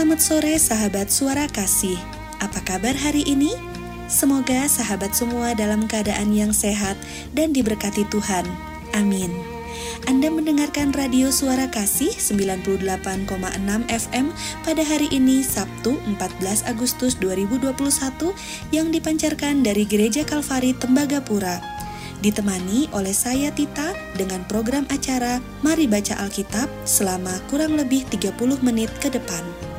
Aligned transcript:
Selamat 0.00 0.24
sore 0.24 0.56
sahabat 0.56 1.12
suara 1.12 1.44
kasih. 1.44 2.00
Apa 2.40 2.64
kabar 2.64 2.96
hari 2.96 3.20
ini? 3.20 3.52
Semoga 4.08 4.64
sahabat 4.64 5.12
semua 5.12 5.52
dalam 5.52 5.84
keadaan 5.84 6.32
yang 6.32 6.56
sehat 6.56 6.96
dan 7.36 7.52
diberkati 7.52 8.08
Tuhan. 8.08 8.48
Amin. 8.96 9.28
Anda 10.08 10.32
mendengarkan 10.32 10.96
radio 10.96 11.28
Suara 11.28 11.68
Kasih 11.68 12.16
98,6 12.16 12.88
FM 13.92 14.26
pada 14.64 14.82
hari 14.88 15.12
ini 15.12 15.44
Sabtu 15.44 16.00
14 16.16 16.64
Agustus 16.64 17.20
2021 17.20 17.68
yang 18.72 18.88
dipancarkan 18.88 19.60
dari 19.60 19.84
Gereja 19.84 20.24
Kalvari 20.24 20.72
Tembagapura. 20.80 21.60
Ditemani 22.24 22.88
oleh 22.96 23.12
saya 23.12 23.52
Tita 23.52 23.92
dengan 24.16 24.48
program 24.48 24.88
acara 24.88 25.44
Mari 25.60 25.84
Baca 25.84 26.16
Alkitab 26.24 26.72
selama 26.88 27.36
kurang 27.52 27.76
lebih 27.76 28.08
30 28.08 28.64
menit 28.64 28.88
ke 28.96 29.12
depan. 29.12 29.69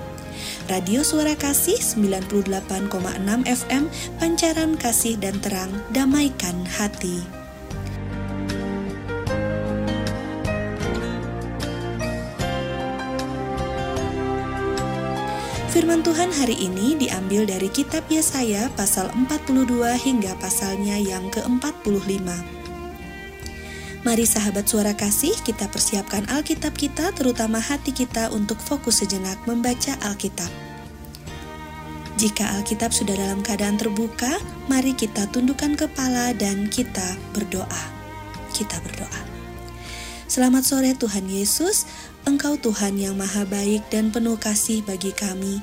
Radio 0.71 1.03
Suara 1.03 1.35
Kasih 1.35 1.75
98,6 1.75 2.47
FM 3.43 3.91
Pancaran 4.23 4.79
Kasih 4.79 5.19
dan 5.19 5.35
Terang 5.43 5.67
Damaikan 5.91 6.63
Hati. 6.63 7.19
Firman 15.75 16.07
Tuhan 16.07 16.31
hari 16.31 16.55
ini 16.55 16.95
diambil 16.95 17.43
dari 17.43 17.67
kitab 17.67 18.07
Yesaya 18.07 18.71
pasal 18.79 19.11
42 19.27 19.75
hingga 19.99 20.39
pasalnya 20.39 20.95
yang 20.95 21.27
ke-45. 21.35 22.60
Mari 24.01 24.25
sahabat 24.25 24.65
suara 24.65 24.97
kasih, 24.97 25.37
kita 25.45 25.69
persiapkan 25.69 26.25
Alkitab 26.25 26.73
kita, 26.73 27.13
terutama 27.13 27.61
hati 27.61 27.93
kita 27.93 28.33
untuk 28.33 28.57
fokus 28.57 29.05
sejenak 29.05 29.37
membaca 29.45 29.93
Alkitab. 30.01 30.49
Jika 32.17 32.57
Alkitab 32.57 32.97
sudah 32.97 33.13
dalam 33.13 33.45
keadaan 33.45 33.77
terbuka, 33.77 34.41
mari 34.65 34.97
kita 34.97 35.29
tundukkan 35.29 35.77
kepala 35.77 36.33
dan 36.33 36.65
kita 36.65 37.13
berdoa. 37.37 37.83
Kita 38.49 38.81
berdoa. 38.81 39.21
Selamat 40.25 40.65
sore 40.65 40.97
Tuhan 40.97 41.29
Yesus, 41.29 41.85
Engkau 42.25 42.57
Tuhan 42.57 42.97
yang 42.97 43.13
maha 43.13 43.45
baik 43.45 43.85
dan 43.93 44.09
penuh 44.09 44.41
kasih 44.41 44.81
bagi 44.81 45.13
kami. 45.13 45.61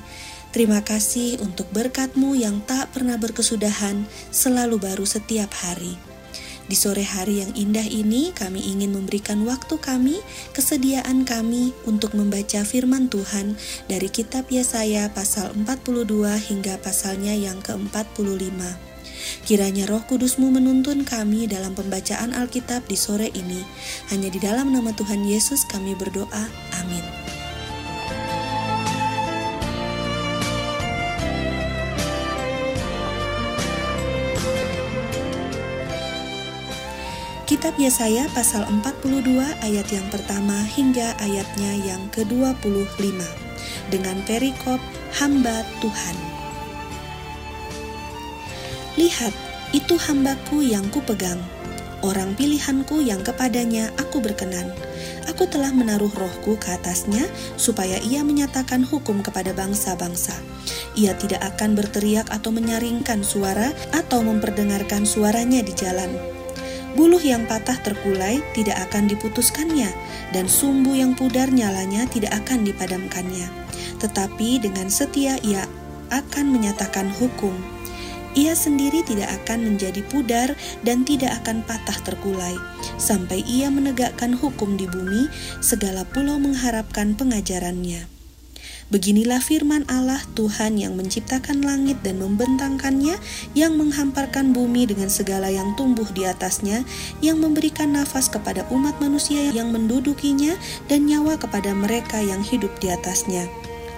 Terima 0.55 0.79
kasih 0.79 1.43
untuk 1.43 1.67
berkat-Mu 1.75 2.39
yang 2.39 2.63
tak 2.63 2.87
pernah 2.95 3.19
berkesudahan, 3.19 4.07
selalu 4.31 4.79
baru 4.79 5.03
setiap 5.03 5.51
hari. 5.59 6.08
Di 6.69 6.77
sore 6.77 7.01
hari 7.01 7.41
yang 7.41 7.49
indah 7.57 7.83
ini, 7.89 8.29
kami 8.29 8.61
ingin 8.61 8.93
memberikan 8.93 9.41
waktu 9.41 9.81
kami, 9.81 10.21
kesediaan 10.53 11.25
kami 11.25 11.73
untuk 11.89 12.13
membaca 12.13 12.61
firman 12.61 13.09
Tuhan 13.09 13.57
dari 13.89 14.05
kitab 14.13 14.45
Yesaya 14.53 15.09
pasal 15.09 15.49
42 15.57 16.05
hingga 16.37 16.77
pasalnya 16.77 17.33
yang 17.33 17.57
ke-45. 17.65 18.61
Kiranya 19.49 19.89
roh 19.89 20.05
kudusmu 20.05 20.53
menuntun 20.53 21.03
kami 21.03 21.49
dalam 21.49 21.73
pembacaan 21.73 22.37
Alkitab 22.37 22.85
di 22.85 22.95
sore 22.95 23.33
ini. 23.33 23.65
Hanya 24.13 24.29
di 24.29 24.37
dalam 24.37 24.69
nama 24.69 24.93
Tuhan 24.93 25.25
Yesus 25.25 25.65
kami 25.65 25.97
berdoa. 25.97 26.45
Amin. 26.77 27.18
Kitab 37.59 37.75
Yesaya 37.75 38.23
pasal 38.31 38.63
42 38.71 39.35
ayat 39.59 39.87
yang 39.91 40.07
pertama 40.07 40.63
hingga 40.63 41.11
ayatnya 41.19 41.75
yang 41.83 41.99
ke-25 42.15 43.19
dengan 43.91 44.15
perikop 44.23 44.79
hamba 45.19 45.67
Tuhan. 45.83 46.15
Lihat, 48.95 49.35
itu 49.75 49.99
hambaku 49.99 50.71
yang 50.71 50.87
kupegang, 50.87 51.35
orang 51.99 52.31
pilihanku 52.39 53.03
yang 53.03 53.27
kepadanya 53.27 53.91
aku 53.99 54.23
berkenan. 54.23 54.71
Aku 55.27 55.43
telah 55.51 55.75
menaruh 55.75 56.15
rohku 56.15 56.55
ke 56.55 56.79
atasnya, 56.79 57.27
supaya 57.59 57.99
ia 57.99 58.23
menyatakan 58.23 58.87
hukum 58.87 59.19
kepada 59.19 59.51
bangsa-bangsa. 59.51 60.31
Ia 60.95 61.11
tidak 61.19 61.43
akan 61.43 61.75
berteriak 61.75 62.31
atau 62.31 62.55
menyaringkan 62.55 63.19
suara, 63.19 63.75
atau 63.91 64.23
memperdengarkan 64.23 65.03
suaranya 65.03 65.59
di 65.59 65.75
jalan. 65.75 66.38
Buluh 66.97 67.21
yang 67.21 67.45
patah 67.45 67.77
terkulai 67.81 68.41
tidak 68.57 68.89
akan 68.89 69.05
diputuskannya, 69.09 69.91
dan 70.33 70.45
sumbu 70.49 70.97
yang 70.97 71.13
pudar 71.13 71.49
nyalanya 71.53 72.09
tidak 72.09 72.33
akan 72.45 72.65
dipadamkannya. 72.65 73.45
Tetapi 74.01 74.63
dengan 74.63 74.89
setia 74.89 75.37
ia 75.43 75.65
akan 76.09 76.49
menyatakan 76.49 77.09
hukum 77.21 77.53
ia 78.37 78.53
sendiri 78.53 79.01
tidak 79.01 79.41
akan 79.41 79.73
menjadi 79.73 80.05
pudar 80.05 80.53
dan 80.85 81.01
tidak 81.01 81.41
akan 81.41 81.65
patah 81.65 81.97
terkulai, 82.05 82.53
sampai 83.01 83.41
ia 83.41 83.73
menegakkan 83.73 84.37
hukum 84.37 84.77
di 84.77 84.85
bumi, 84.85 85.25
segala 85.65 86.05
pulau 86.05 86.37
mengharapkan 86.37 87.17
pengajarannya. 87.17 88.18
Beginilah 88.89 89.37
firman 89.37 89.85
Allah 89.85 90.17
Tuhan 90.33 90.81
yang 90.81 90.97
menciptakan 90.97 91.61
langit 91.61 92.01
dan 92.01 92.17
membentangkannya, 92.17 93.21
yang 93.53 93.77
menghamparkan 93.77 94.49
bumi 94.49 94.89
dengan 94.89 95.13
segala 95.13 95.53
yang 95.53 95.77
tumbuh 95.77 96.09
di 96.09 96.25
atasnya, 96.25 96.81
yang 97.21 97.37
memberikan 97.37 97.93
nafas 97.93 98.33
kepada 98.33 98.65
umat 98.73 98.97
manusia 98.97 99.53
yang 99.53 99.69
mendudukinya, 99.69 100.57
dan 100.89 101.05
nyawa 101.05 101.37
kepada 101.37 101.69
mereka 101.77 102.17
yang 102.17 102.41
hidup 102.41 102.73
di 102.81 102.89
atasnya. 102.89 103.45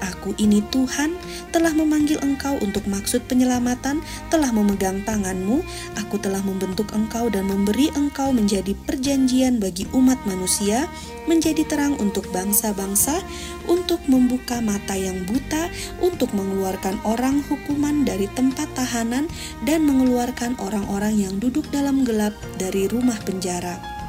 Aku 0.02 0.34
ini 0.42 0.66
Tuhan 0.74 1.14
telah 1.54 1.70
memanggil 1.78 2.18
engkau 2.26 2.58
untuk 2.58 2.90
maksud 2.90 3.22
penyelamatan, 3.30 4.02
telah 4.34 4.50
memegang 4.50 5.06
tanganmu, 5.06 5.62
aku 5.94 6.18
telah 6.18 6.42
membentuk 6.42 6.90
engkau 6.98 7.30
dan 7.30 7.46
memberi 7.46 7.94
engkau 7.94 8.34
menjadi 8.34 8.74
perjanjian 8.90 9.62
bagi 9.62 9.86
umat 9.94 10.18
manusia, 10.26 10.90
menjadi 11.30 11.62
terang 11.70 12.02
untuk 12.02 12.26
bangsa-bangsa, 12.34 13.22
untuk 13.66 14.02
membuka 14.10 14.62
mata 14.62 14.98
yang 14.98 15.26
buta, 15.26 15.70
untuk 16.02 16.34
mengeluarkan 16.38 17.02
orang 17.06 17.44
hukuman 17.46 18.06
dari 18.06 18.30
tempat 18.32 18.70
tahanan, 18.74 19.28
dan 19.66 19.86
mengeluarkan 19.86 20.58
orang-orang 20.62 21.18
yang 21.18 21.36
duduk 21.38 21.68
dalam 21.70 22.02
gelap 22.06 22.34
dari 22.58 22.90
rumah 22.90 23.18
penjara 23.22 24.02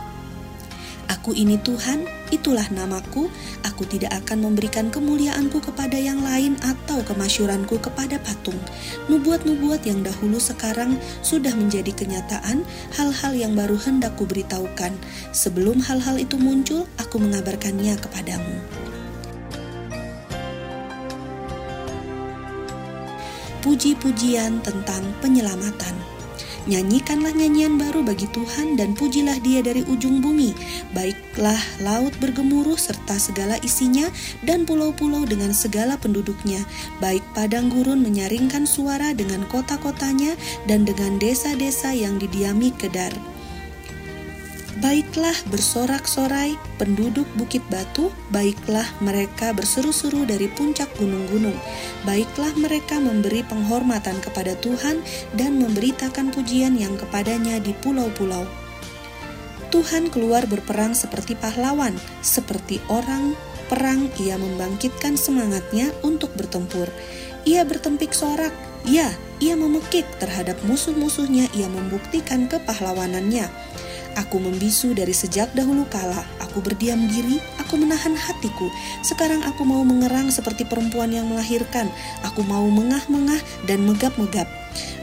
Aku 1.23 1.39
ini 1.39 1.55
Tuhan, 1.61 2.03
itulah 2.35 2.67
namaku. 2.75 3.31
Aku 3.63 3.87
tidak 3.87 4.11
akan 4.27 4.49
memberikan 4.49 4.91
kemuliaanku 4.91 5.63
kepada 5.63 5.95
yang 5.95 6.19
lain 6.19 6.59
atau 6.67 6.99
kemasyuranku 7.07 7.79
kepada 7.79 8.19
patung. 8.19 8.59
Nubuat-nubuat 9.07 9.87
yang 9.87 10.03
dahulu 10.03 10.43
sekarang 10.43 10.99
sudah 11.23 11.55
menjadi 11.55 11.95
kenyataan, 11.95 12.67
hal-hal 12.99 13.33
yang 13.39 13.55
baru 13.55 13.79
hendak 13.79 14.19
kuberitahukan. 14.19 14.97
Sebelum 15.31 15.79
hal-hal 15.85 16.19
itu 16.19 16.35
muncul, 16.41 16.91
aku 16.99 17.23
mengabarkannya 17.23 17.95
kepadamu. 18.03 18.82
Puji-pujian 23.63 24.59
tentang 24.67 25.07
penyelamatan. 25.23 25.95
Nyanyikanlah 26.63 27.35
nyanyian 27.35 27.75
baru 27.75 28.07
bagi 28.07 28.31
Tuhan 28.31 28.79
dan 28.79 28.95
pujilah 28.95 29.43
dia 29.43 29.67
dari 29.67 29.83
ujung 29.83 30.23
bumi. 30.23 30.55
Baiklah 30.95 31.59
laut 31.83 32.15
bergemuruh 32.23 32.79
serta 32.79 33.19
segala 33.19 33.59
isinya 33.67 34.07
dan 34.47 34.63
pulau-pulau 34.63 35.27
dengan 35.27 35.51
segala 35.51 35.99
penduduknya. 35.99 36.63
Baik 37.03 37.23
padang 37.35 37.67
gurun 37.67 38.03
menyaringkan 38.03 38.63
suara 38.67 39.11
dengan 39.11 39.43
kota-kotanya 39.51 40.39
dan 40.71 40.87
dengan 40.87 41.19
desa-desa 41.19 41.95
yang 41.99 42.23
didiami 42.23 42.71
kedar. 42.79 43.11
Baiklah 44.83 45.39
bersorak-sorai 45.47 46.59
penduduk 46.75 47.31
bukit 47.39 47.63
batu, 47.71 48.11
baiklah 48.35 48.83
mereka 48.99 49.55
berseru-seru 49.55 50.27
dari 50.27 50.51
puncak 50.51 50.91
gunung-gunung. 50.99 51.55
Baiklah 52.03 52.51
mereka 52.59 52.99
memberi 52.99 53.47
penghormatan 53.47 54.19
kepada 54.19 54.59
Tuhan 54.59 54.99
dan 55.39 55.63
memberitakan 55.63 56.35
pujian 56.35 56.75
yang 56.75 56.99
kepadanya 56.99 57.63
di 57.63 57.71
pulau-pulau. 57.79 58.43
Tuhan 59.71 60.11
keluar 60.11 60.51
berperang 60.51 60.99
seperti 60.99 61.39
pahlawan, 61.39 61.95
seperti 62.19 62.83
orang 62.91 63.39
perang 63.71 64.11
ia 64.19 64.35
membangkitkan 64.35 65.15
semangatnya 65.15 65.95
untuk 66.03 66.35
bertempur. 66.35 66.91
Ia 67.47 67.63
bertempik 67.63 68.11
sorak, 68.11 68.51
ya, 68.91 69.15
ia 69.39 69.55
memekik 69.55 70.05
terhadap 70.19 70.59
musuh-musuhnya, 70.67 71.47
ia 71.55 71.71
membuktikan 71.71 72.51
kepahlawanannya. 72.51 73.47
Aku 74.13 74.37
membisu 74.37 74.93
dari 74.93 75.17
sejak 75.17 75.53
dahulu 75.57 75.89
kala. 75.89 76.21
Aku 76.45 76.61
berdiam 76.61 77.01
diri, 77.09 77.41
aku 77.57 77.81
menahan 77.81 78.13
hatiku. 78.13 78.69
Sekarang 79.01 79.41
aku 79.49 79.65
mau 79.65 79.81
mengerang 79.81 80.29
seperti 80.29 80.69
perempuan 80.69 81.09
yang 81.09 81.33
melahirkan. 81.33 81.89
Aku 82.29 82.45
mau 82.45 82.69
mengah-mengah 82.69 83.41
dan 83.65 83.89
megap-megap. 83.89 84.45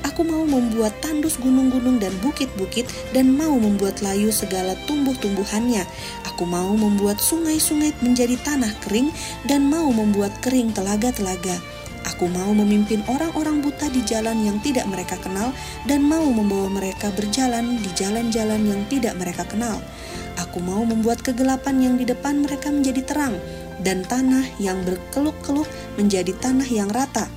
Aku 0.06 0.22
mau 0.26 0.46
membuat 0.46 0.94
tandus 1.02 1.38
gunung-gunung 1.42 1.98
dan 1.98 2.14
bukit-bukit 2.22 2.86
dan 3.12 3.34
mau 3.34 3.56
membuat 3.58 4.02
layu 4.06 4.30
segala 4.30 4.78
tumbuh-tumbuhannya. 4.86 5.86
Aku 6.30 6.46
mau 6.46 6.74
membuat 6.78 7.18
sungai-sungai 7.18 7.98
menjadi 8.06 8.38
tanah 8.46 8.72
kering 8.86 9.10
dan 9.50 9.68
mau 9.68 9.90
membuat 9.90 10.34
kering 10.44 10.72
telaga-telaga. 10.74 11.58
Aku 12.08 12.32
mau 12.32 12.52
memimpin 12.56 13.04
orang-orang 13.12 13.60
buta 13.60 13.92
di 13.92 14.00
jalan 14.08 14.40
yang 14.44 14.60
tidak 14.64 14.88
mereka 14.88 15.20
kenal 15.20 15.52
dan 15.84 16.04
mau 16.04 16.24
membawa 16.32 16.72
mereka 16.72 17.12
berjalan 17.12 17.80
di 17.80 17.90
jalan-jalan 17.96 18.64
yang 18.64 18.82
tidak 18.88 19.20
mereka 19.20 19.44
kenal. 19.44 19.84
Aku 20.40 20.64
mau 20.64 20.88
membuat 20.88 21.20
kegelapan 21.20 21.76
yang 21.84 21.96
di 22.00 22.08
depan 22.08 22.40
mereka 22.40 22.72
menjadi 22.72 23.04
terang 23.04 23.36
dan 23.84 24.08
tanah 24.08 24.48
yang 24.60 24.80
berkeluk-keluk 24.88 25.68
menjadi 26.00 26.32
tanah 26.40 26.68
yang 26.68 26.88
rata. 26.88 27.28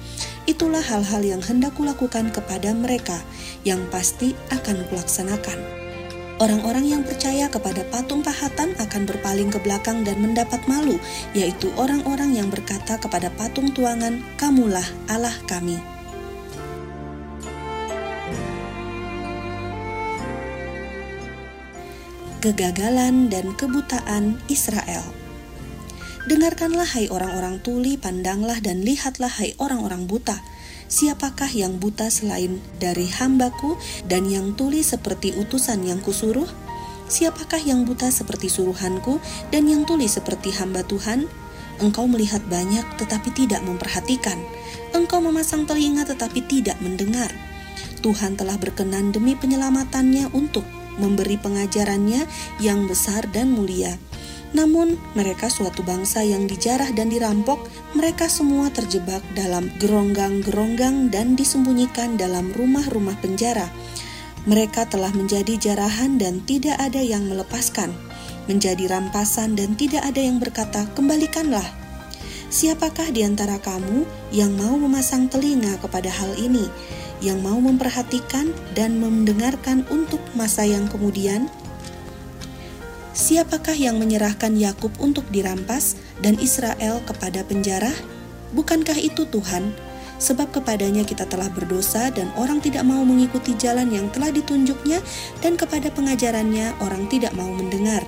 Itulah 0.47 0.83
hal-hal 0.83 1.23
yang 1.23 1.43
hendak 1.43 1.75
kulakukan 1.79 2.35
kepada 2.35 2.75
mereka, 2.75 3.19
yang 3.63 3.83
pasti 3.91 4.35
akan 4.51 4.87
kulaksanakan. 4.91 5.82
Orang-orang 6.43 6.91
yang 6.91 7.03
percaya 7.07 7.47
kepada 7.47 7.87
patung 7.87 8.27
pahatan 8.27 8.75
akan 8.75 9.07
berpaling 9.07 9.47
ke 9.55 9.63
belakang 9.63 10.03
dan 10.03 10.19
mendapat 10.19 10.59
malu, 10.67 10.99
yaitu 11.39 11.71
orang-orang 11.79 12.35
yang 12.35 12.51
berkata 12.51 12.99
kepada 12.99 13.31
patung 13.39 13.71
tuangan, 13.71 14.19
"Kamulah 14.43 14.83
Allah 15.07 15.39
kami." 15.47 15.79
Kegagalan 22.43 23.31
dan 23.31 23.55
kebutaan 23.55 24.43
Israel. 24.51 25.07
Dengarkanlah 26.27 26.91
hai 26.99 27.07
orang-orang 27.07 27.63
tuli, 27.63 27.95
pandanglah 27.95 28.59
dan 28.59 28.83
lihatlah 28.83 29.31
hai 29.31 29.55
orang-orang 29.63 30.11
buta. 30.11 30.43
Siapakah 30.93 31.49
yang 31.57 31.81
buta 31.81 32.13
selain 32.13 32.61
dari 32.77 33.09
hambaku 33.09 33.81
dan 34.13 34.29
yang 34.29 34.53
tuli 34.53 34.85
seperti 34.85 35.33
utusan 35.33 35.89
yang 35.89 36.05
kusuruh? 36.05 36.45
Siapakah 37.09 37.65
yang 37.65 37.89
buta 37.89 38.13
seperti 38.13 38.53
suruhanku 38.53 39.17
dan 39.49 39.73
yang 39.73 39.89
tuli 39.89 40.05
seperti 40.05 40.53
hamba 40.53 40.85
Tuhan? 40.85 41.33
Engkau 41.81 42.05
melihat 42.05 42.45
banyak 42.45 42.85
tetapi 43.01 43.33
tidak 43.33 43.65
memperhatikan. 43.65 44.37
Engkau 44.93 45.25
memasang 45.25 45.65
telinga 45.65 46.05
tetapi 46.05 46.45
tidak 46.45 46.77
mendengar. 46.85 47.33
Tuhan 48.05 48.37
telah 48.37 48.61
berkenan 48.61 49.17
demi 49.17 49.33
penyelamatannya 49.33 50.29
untuk 50.37 50.69
memberi 51.01 51.41
pengajarannya 51.41 52.29
yang 52.61 52.85
besar 52.85 53.25
dan 53.33 53.49
mulia 53.49 53.97
namun, 54.53 55.01
mereka 55.17 55.49
suatu 55.49 55.81
bangsa 55.81 56.21
yang 56.21 56.45
dijarah 56.45 56.93
dan 56.93 57.09
dirampok, 57.09 57.65
mereka 57.97 58.29
semua 58.29 58.69
terjebak 58.69 59.25
dalam 59.33 59.73
geronggang-geronggang 59.81 61.09
dan 61.09 61.33
disembunyikan 61.33 62.21
dalam 62.21 62.53
rumah-rumah 62.53 63.17
penjara. 63.25 63.73
Mereka 64.45 64.93
telah 64.93 65.09
menjadi 65.17 65.57
jarahan 65.57 66.21
dan 66.21 66.45
tidak 66.45 66.77
ada 66.77 67.01
yang 67.01 67.25
melepaskan, 67.33 67.97
menjadi 68.45 68.93
rampasan 68.93 69.57
dan 69.57 69.73
tidak 69.73 70.05
ada 70.05 70.21
yang 70.21 70.37
berkata, 70.37 70.85
"Kembalikanlah." 70.93 71.65
Siapakah 72.53 73.09
di 73.09 73.25
antara 73.25 73.57
kamu 73.57 74.05
yang 74.37 74.53
mau 74.61 74.77
memasang 74.77 75.33
telinga 75.33 75.81
kepada 75.81 76.13
hal 76.13 76.37
ini, 76.37 76.69
yang 77.25 77.41
mau 77.41 77.57
memperhatikan 77.57 78.53
dan 78.77 79.01
mendengarkan 79.01 79.89
untuk 79.89 80.21
masa 80.37 80.69
yang 80.69 80.85
kemudian? 80.93 81.49
Siapakah 83.13 83.77
yang 83.77 84.01
menyerahkan 84.01 84.57
Yakub 84.57 84.89
untuk 84.97 85.29
dirampas 85.29 86.01
dan 86.25 86.41
Israel 86.41 87.05
kepada 87.05 87.45
penjara? 87.45 87.93
Bukankah 88.57 88.97
itu 88.97 89.29
Tuhan? 89.29 89.69
Sebab 90.17 90.49
kepadanya 90.49 91.05
kita 91.05 91.29
telah 91.29 91.53
berdosa 91.53 92.09
dan 92.09 92.33
orang 92.41 92.65
tidak 92.65 92.89
mau 92.89 93.05
mengikuti 93.05 93.53
jalan 93.61 93.93
yang 93.93 94.09
telah 94.17 94.33
ditunjuknya 94.33 95.05
dan 95.45 95.61
kepada 95.61 95.93
pengajarannya 95.93 96.73
orang 96.81 97.05
tidak 97.13 97.37
mau 97.37 97.53
mendengar. 97.53 98.01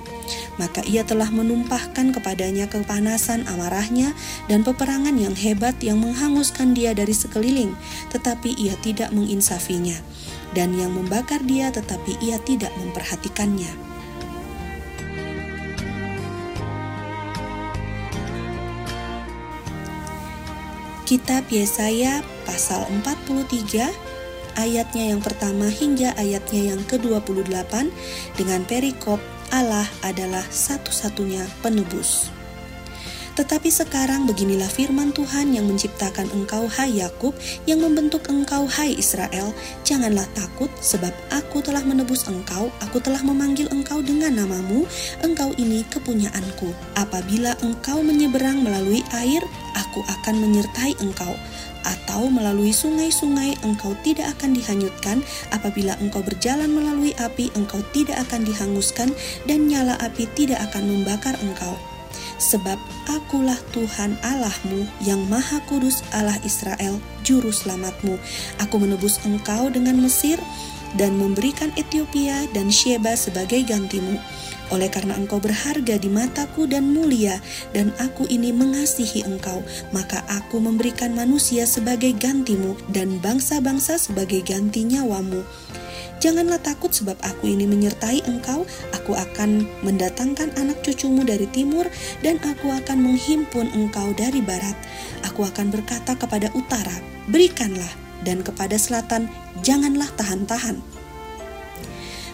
Maka 0.57 0.81
ia 0.89 1.05
telah 1.05 1.29
menumpahkan 1.29 2.09
kepadanya 2.09 2.65
kepanasan 2.65 3.45
amarahnya 3.45 4.09
dan 4.49 4.65
peperangan 4.65 5.13
yang 5.21 5.37
hebat 5.37 5.77
yang 5.85 6.01
menghanguskan 6.01 6.73
dia 6.73 6.97
dari 6.97 7.13
sekeliling, 7.13 7.77
tetapi 8.09 8.57
ia 8.57 8.73
tidak 8.81 9.13
menginsafinya. 9.13 10.01
Dan 10.57 10.73
yang 10.73 10.97
membakar 10.97 11.45
dia 11.45 11.69
tetapi 11.69 12.17
ia 12.25 12.41
tidak 12.41 12.73
memperhatikannya. 12.81 13.94
Kitab 21.05 21.45
Yesaya 21.53 22.25
pasal 22.49 22.81
43 23.05 23.93
ayatnya 24.57 25.13
yang 25.13 25.21
pertama 25.21 25.69
hingga 25.69 26.17
ayatnya 26.17 26.73
yang 26.73 26.81
ke-28 26.89 27.93
dengan 28.33 28.65
perikop 28.65 29.21
Allah 29.53 29.85
adalah 30.01 30.41
satu-satunya 30.49 31.45
penebus. 31.61 32.33
Tetapi 33.35 33.67
sekarang 33.67 34.23
beginilah 34.31 34.71
firman 34.71 35.11
Tuhan 35.11 35.51
yang 35.51 35.67
menciptakan 35.67 36.31
engkau 36.31 36.71
hai 36.71 37.03
Yakub, 37.03 37.35
yang 37.67 37.83
membentuk 37.83 38.23
engkau 38.31 38.63
hai 38.63 38.95
Israel, 38.95 39.51
janganlah 39.83 40.23
takut 40.31 40.71
sebab 40.79 41.11
aku 41.35 41.59
telah 41.59 41.83
menebus 41.83 42.31
engkau, 42.31 42.71
aku 42.79 43.03
telah 43.03 43.19
memanggil 43.27 43.67
engkau 43.75 43.99
dengan 43.99 44.39
namamu, 44.39 44.87
engkau 45.19 45.51
ini 45.59 45.83
kepunyaanku. 45.91 46.71
Apabila 46.95 47.59
engkau 47.59 47.99
menyeberang 47.99 48.63
melalui 48.63 49.03
air, 49.11 49.43
aku 49.75 49.99
akan 50.07 50.39
menyertai 50.39 50.95
engkau. 51.03 51.35
Atau 51.85 52.33
melalui 52.33 52.73
sungai-sungai 52.73 53.61
engkau 53.61 53.93
tidak 54.01 54.33
akan 54.39 54.57
dihanyutkan. 54.57 55.21
Apabila 55.53 55.93
engkau 56.01 56.23
berjalan 56.25 56.71
melalui 56.71 57.13
api 57.21 57.53
engkau 57.53 57.83
tidak 57.93 58.25
akan 58.25 58.41
dihanguskan 58.41 59.13
dan 59.45 59.69
nyala 59.69 59.93
api 60.01 60.25
tidak 60.33 60.65
akan 60.71 60.89
membakar 60.89 61.37
engkau 61.45 61.77
sebab 62.37 62.79
akulah 63.07 63.57
Tuhan 63.71 64.19
Allahmu 64.21 64.87
yang 65.03 65.21
maha 65.27 65.61
kudus 65.67 66.03
Allah 66.11 66.37
Israel, 66.43 66.99
juru 67.23 67.49
selamatmu. 67.51 68.19
Aku 68.63 68.75
menebus 68.79 69.21
engkau 69.23 69.71
dengan 69.71 69.99
Mesir 69.99 70.39
dan 70.95 71.19
memberikan 71.19 71.71
Ethiopia 71.75 72.47
dan 72.55 72.71
Sheba 72.71 73.15
sebagai 73.19 73.63
gantimu. 73.67 74.19
Oleh 74.73 74.89
karena 74.89 75.13
engkau 75.13 75.37
berharga 75.37 76.01
di 76.01 76.09
mataku 76.09 76.65
dan 76.65 76.89
mulia, 76.89 77.37
dan 77.69 77.93
aku 78.01 78.25
ini 78.25 78.49
mengasihi 78.49 79.21
engkau, 79.21 79.61
maka 79.93 80.25
aku 80.25 80.57
memberikan 80.57 81.13
manusia 81.13 81.69
sebagai 81.69 82.17
gantimu, 82.17 82.73
dan 82.89 83.21
bangsa-bangsa 83.21 84.01
sebagai 84.01 84.41
ganti 84.41 84.81
nyawamu. 84.81 85.45
Janganlah 86.25 86.57
takut 86.57 86.89
sebab 86.89 87.21
aku 87.21 87.53
ini 87.53 87.69
menyertai 87.69 88.25
engkau, 88.25 88.65
aku 88.97 89.13
akan 89.13 89.69
mendatangkan 89.85 90.57
anak 90.57 90.81
cucumu 90.81 91.21
dari 91.21 91.45
timur 91.53 91.85
dan 92.25 92.41
aku 92.41 92.73
akan 92.73 92.97
menghimpun 92.97 93.69
engkau 93.77 94.09
dari 94.17 94.41
barat. 94.41 94.73
Aku 95.21 95.45
akan 95.45 95.69
berkata 95.69 96.17
kepada 96.17 96.49
utara, 96.57 96.97
berikanlah, 97.29 97.93
dan 98.25 98.41
kepada 98.41 98.73
selatan, 98.73 99.29
janganlah 99.61 100.09
tahan-tahan. 100.17 100.94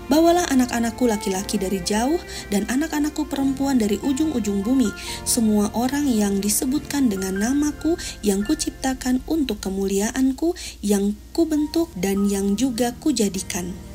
Bawalah 0.10 0.50
anak-anakku 0.50 1.05
laki-laki 1.05 1.62
dari 1.62 1.84
jauh 1.84 2.17
dan 2.50 2.65
anak-anakku 2.72 3.29
perempuan 3.29 3.77
dari 3.77 4.01
ujung-ujung 4.01 4.65
bumi, 4.65 4.89
semua 5.27 5.70
orang 5.75 6.08
yang 6.10 6.39
disebutkan 6.41 7.12
dengan 7.12 7.38
namaku 7.38 8.00
yang 8.25 8.41
kuciptakan 8.41 9.22
untuk 9.29 9.62
kemuliaanku, 9.62 10.58
yang 10.81 11.13
kubentuk 11.36 11.91
dan 12.00 12.25
yang 12.25 12.58
juga 12.58 12.96
kujadikan. 12.98 13.91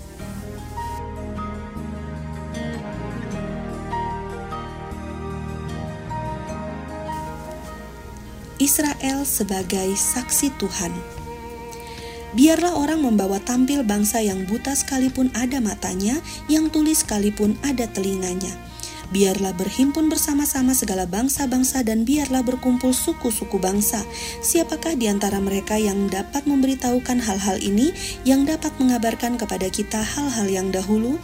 Israel 8.57 9.29
sebagai 9.29 9.93
saksi 9.95 10.49
Tuhan. 10.57 11.16
Biarlah 12.37 12.77
orang 12.77 13.01
membawa 13.01 13.41
tampil 13.41 13.81
bangsa 13.81 14.21
yang 14.21 14.45
buta 14.45 14.77
sekalipun 14.77 15.33
ada 15.33 15.57
matanya, 15.57 16.21
yang 16.53 16.69
tulis 16.69 17.01
sekalipun 17.01 17.57
ada 17.65 17.89
telinganya. 17.89 18.53
Biarlah 19.09 19.57
berhimpun 19.57 20.13
bersama-sama 20.13 20.77
segala 20.77 21.09
bangsa-bangsa 21.09 21.81
dan 21.81 22.05
biarlah 22.05 22.45
berkumpul 22.45 22.93
suku-suku 22.93 23.57
bangsa. 23.57 24.05
Siapakah 24.45 25.01
di 25.01 25.09
antara 25.09 25.41
mereka 25.41 25.81
yang 25.81 26.13
dapat 26.13 26.45
memberitahukan 26.45 27.25
hal-hal 27.25 27.57
ini, 27.63 27.97
yang 28.29 28.45
dapat 28.45 28.75
mengabarkan 28.77 29.41
kepada 29.41 29.73
kita 29.73 30.05
hal-hal 30.05 30.51
yang 30.53 30.69
dahulu? 30.69 31.17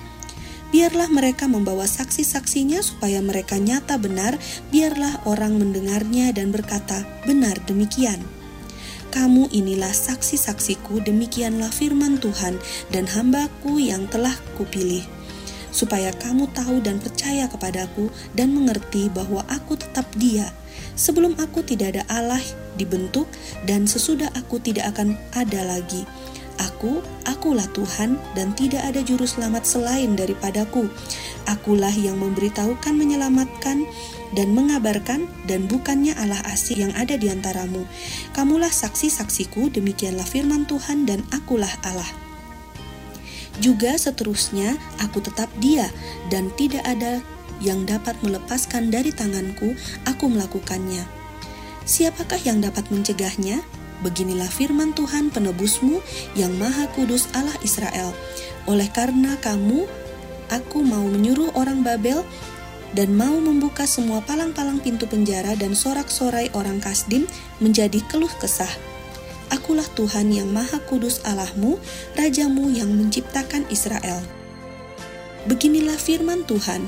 Biarlah 0.73 1.12
mereka 1.12 1.45
membawa 1.45 1.85
saksi-saksinya 1.85 2.81
supaya 2.81 3.21
mereka 3.21 3.61
nyata 3.61 4.00
benar, 4.00 4.40
biarlah 4.73 5.21
orang 5.28 5.61
mendengarnya 5.61 6.33
dan 6.33 6.49
berkata, 6.49 7.04
benar 7.28 7.61
demikian. 7.69 8.42
Kamu 9.12 9.52
inilah 9.52 9.92
saksi-saksiku, 9.92 11.04
demikianlah 11.04 11.69
firman 11.69 12.16
Tuhan 12.16 12.57
dan 12.88 13.04
hambaku 13.04 13.76
yang 13.76 14.09
telah 14.09 14.33
kupilih. 14.57 15.04
Supaya 15.69 16.16
kamu 16.16 16.49
tahu 16.57 16.81
dan 16.81 16.97
percaya 16.97 17.45
kepadaku 17.45 18.09
dan 18.33 18.57
mengerti 18.57 19.12
bahwa 19.12 19.45
aku 19.52 19.76
tetap 19.76 20.09
dia. 20.16 20.49
Sebelum 20.97 21.37
aku 21.37 21.61
tidak 21.61 21.92
ada 21.92 22.02
Allah 22.09 22.40
dibentuk 22.81 23.28
dan 23.69 23.85
sesudah 23.85 24.33
aku 24.33 24.57
tidak 24.64 24.97
akan 24.97 25.21
ada 25.37 25.61
lagi 25.61 26.09
Akulah 27.23 27.67
Tuhan 27.71 28.19
dan 28.35 28.51
tidak 28.59 28.83
ada 28.83 28.99
juru 29.07 29.23
selamat 29.23 29.62
selain 29.62 30.19
daripadaku. 30.19 30.91
Akulah 31.47 31.95
yang 31.95 32.19
memberitahukan 32.19 32.95
menyelamatkan 32.95 33.87
dan 34.35 34.49
mengabarkan 34.51 35.31
dan 35.47 35.71
bukannya 35.71 36.17
Allah 36.19 36.43
asing 36.51 36.89
yang 36.89 36.93
ada 36.99 37.15
di 37.15 37.31
antaramu. 37.31 37.87
Kamulah 38.35 38.73
saksi-saksiku, 38.73 39.71
demikianlah 39.71 40.27
firman 40.27 40.67
Tuhan 40.67 41.07
dan 41.07 41.23
akulah 41.31 41.71
Allah. 41.87 42.09
Juga 43.61 43.95
seterusnya, 43.95 44.75
aku 44.99 45.21
tetap 45.23 45.53
dia 45.61 45.87
dan 46.33 46.51
tidak 46.57 46.83
ada 46.89 47.21
yang 47.62 47.87
dapat 47.87 48.19
melepaskan 48.27 48.91
dari 48.91 49.15
tanganku, 49.15 49.77
aku 50.09 50.25
melakukannya. 50.27 51.05
Siapakah 51.87 52.41
yang 52.43 52.59
dapat 52.62 52.89
mencegahnya? 52.91 53.62
Beginilah 54.02 54.50
firman 54.50 54.90
Tuhan 54.92 55.30
penebusmu 55.30 56.02
yang 56.35 56.52
maha 56.59 56.90
kudus 56.92 57.30
Allah 57.32 57.54
Israel. 57.62 58.11
Oleh 58.66 58.90
karena 58.90 59.38
kamu, 59.38 59.87
aku 60.50 60.82
mau 60.82 61.06
menyuruh 61.06 61.54
orang 61.54 61.87
Babel 61.87 62.26
dan 62.92 63.14
mau 63.16 63.38
membuka 63.40 63.88
semua 63.88 64.21
palang-palang 64.21 64.82
pintu 64.82 65.09
penjara 65.09 65.56
dan 65.56 65.73
sorak-sorai 65.73 66.52
orang 66.52 66.82
Kasdim 66.82 67.25
menjadi 67.62 68.02
keluh 68.11 68.30
kesah. 68.42 68.71
Akulah 69.52 69.87
Tuhan 69.97 70.32
yang 70.32 70.49
maha 70.49 70.80
kudus 70.88 71.21
Allahmu, 71.28 71.76
Rajamu 72.16 72.73
yang 72.73 72.88
menciptakan 72.92 73.68
Israel. 73.68 74.21
Beginilah 75.44 75.97
firman 76.00 76.44
Tuhan, 76.49 76.85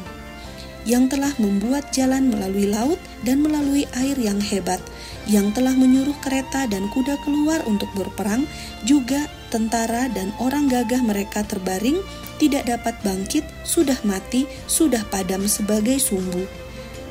yang 0.88 1.08
telah 1.08 1.32
membuat 1.40 1.92
jalan 1.92 2.28
melalui 2.28 2.68
laut 2.68 3.00
dan 3.24 3.40
melalui 3.40 3.88
air 3.96 4.16
yang 4.20 4.40
hebat, 4.40 4.80
yang 5.24 5.52
telah 5.56 5.72
menyuruh 5.72 6.16
kereta 6.20 6.68
dan 6.68 6.88
kuda 6.92 7.16
keluar 7.24 7.64
untuk 7.64 7.88
berperang, 7.96 8.44
juga 8.84 9.28
tentara 9.48 10.10
dan 10.12 10.34
orang 10.42 10.68
gagah 10.68 11.00
mereka 11.00 11.46
terbaring, 11.46 12.00
tidak 12.36 12.66
dapat 12.68 12.94
bangkit, 13.06 13.44
sudah 13.62 13.96
mati, 14.04 14.44
sudah 14.66 15.00
padam 15.08 15.46
sebagai 15.46 15.96
sumbu. 16.02 16.44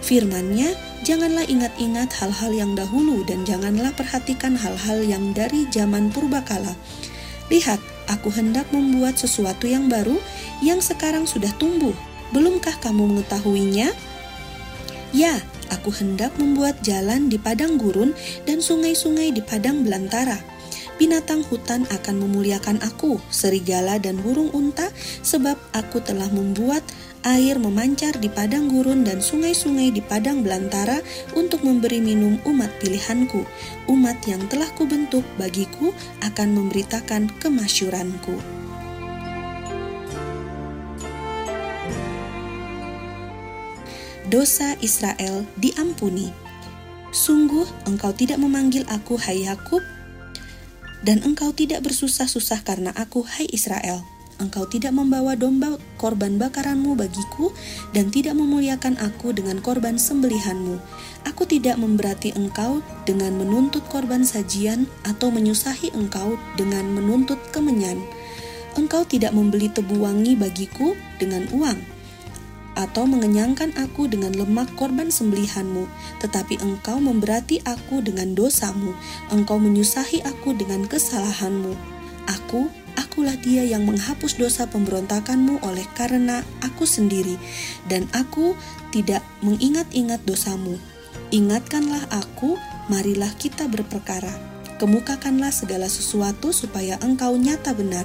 Firmannya, 0.03 0.75
janganlah 1.07 1.47
ingat-ingat 1.47 2.11
hal-hal 2.19 2.51
yang 2.51 2.75
dahulu 2.75 3.23
dan 3.23 3.47
janganlah 3.47 3.95
perhatikan 3.95 4.59
hal-hal 4.59 4.99
yang 4.99 5.31
dari 5.31 5.63
zaman 5.71 6.11
purbakala. 6.11 6.75
Lihat, 7.47 7.79
aku 8.11 8.27
hendak 8.35 8.67
membuat 8.75 9.15
sesuatu 9.15 9.63
yang 9.63 9.87
baru 9.87 10.19
yang 10.59 10.83
sekarang 10.83 11.23
sudah 11.23 11.55
tumbuh. 11.55 11.95
Belumkah 12.35 12.75
kamu 12.83 13.15
mengetahuinya? 13.15 13.95
Ya, 15.15 15.39
aku 15.73 15.89
hendak 15.89 16.37
membuat 16.37 16.77
jalan 16.85 17.27
di 17.33 17.41
padang 17.41 17.81
gurun 17.81 18.13
dan 18.45 18.61
sungai-sungai 18.61 19.33
di 19.33 19.41
padang 19.41 19.81
belantara. 19.81 20.37
Binatang 21.01 21.41
hutan 21.49 21.89
akan 21.89 22.15
memuliakan 22.21 22.77
aku, 22.85 23.17
serigala 23.33 23.97
dan 23.97 24.21
burung 24.21 24.53
unta, 24.53 24.93
sebab 25.25 25.57
aku 25.73 25.97
telah 26.05 26.29
membuat 26.29 26.85
air 27.25 27.57
memancar 27.57 28.13
di 28.21 28.29
padang 28.29 28.69
gurun 28.69 29.01
dan 29.01 29.17
sungai-sungai 29.17 29.89
di 29.89 30.05
padang 30.05 30.45
belantara 30.45 31.01
untuk 31.33 31.65
memberi 31.65 31.97
minum 31.97 32.37
umat 32.45 32.69
pilihanku. 32.77 33.41
Umat 33.89 34.21
yang 34.29 34.45
telah 34.51 34.69
kubentuk 34.77 35.25
bagiku 35.41 35.89
akan 36.21 36.61
memberitakan 36.61 37.33
kemasyuranku. 37.41 38.52
Dosa 44.33 44.73
Israel 44.81 45.45
diampuni. 45.61 46.33
Sungguh 47.13 47.69
engkau 47.85 48.09
tidak 48.17 48.41
memanggil 48.41 48.81
aku 48.89 49.13
hai 49.21 49.45
Yakub 49.45 49.85
dan 51.05 51.21
engkau 51.21 51.53
tidak 51.53 51.85
bersusah-susah 51.85 52.65
karena 52.65 52.89
aku 52.97 53.21
hai 53.21 53.45
Israel. 53.53 54.01
Engkau 54.41 54.65
tidak 54.65 54.97
membawa 54.97 55.37
domba 55.37 55.77
korban 56.01 56.41
bakaranmu 56.41 56.97
bagiku 56.97 57.53
dan 57.93 58.09
tidak 58.09 58.33
memuliakan 58.33 58.97
aku 58.97 59.29
dengan 59.29 59.61
korban 59.61 60.01
sembelihanmu. 60.01 60.81
Aku 61.29 61.45
tidak 61.45 61.77
memberati 61.77 62.33
engkau 62.33 62.81
dengan 63.05 63.37
menuntut 63.37 63.85
korban 63.93 64.25
sajian 64.25 64.89
atau 65.05 65.29
menyusahi 65.29 65.93
engkau 65.93 66.41
dengan 66.57 66.89
menuntut 66.89 67.37
kemenyan. 67.53 68.01
Engkau 68.73 69.05
tidak 69.05 69.37
membeli 69.37 69.69
tebu 69.69 70.01
wangi 70.01 70.33
bagiku 70.33 70.97
dengan 71.21 71.45
uang 71.53 71.92
atau 72.73 73.05
mengenyangkan 73.09 73.73
aku 73.77 74.09
dengan 74.09 74.33
lemak 74.33 74.71
korban 74.77 75.09
sembelihanmu, 75.09 75.85
tetapi 76.21 76.61
engkau 76.61 76.97
memberati 76.97 77.61
aku 77.65 78.01
dengan 78.01 78.33
dosamu, 78.33 78.93
engkau 79.29 79.57
menyusahi 79.57 80.21
aku 80.25 80.53
dengan 80.57 80.85
kesalahanmu. 80.85 81.73
Aku, 82.29 82.71
akulah 82.95 83.35
dia 83.41 83.65
yang 83.67 83.83
menghapus 83.83 84.39
dosa 84.39 84.69
pemberontakanmu 84.69 85.59
oleh 85.65 85.85
karena 85.97 86.45
aku 86.63 86.87
sendiri, 86.87 87.35
dan 87.89 88.05
aku 88.15 88.55
tidak 88.95 89.25
mengingat-ingat 89.43 90.21
dosamu. 90.23 90.79
Ingatkanlah 91.33 92.05
aku, 92.13 92.55
marilah 92.87 93.33
kita 93.41 93.65
berperkara 93.65 94.52
kemukakanlah 94.83 95.55
segala 95.55 95.87
sesuatu 95.87 96.51
supaya 96.51 96.99
engkau 96.99 97.39
nyata 97.39 97.71
benar. 97.71 98.03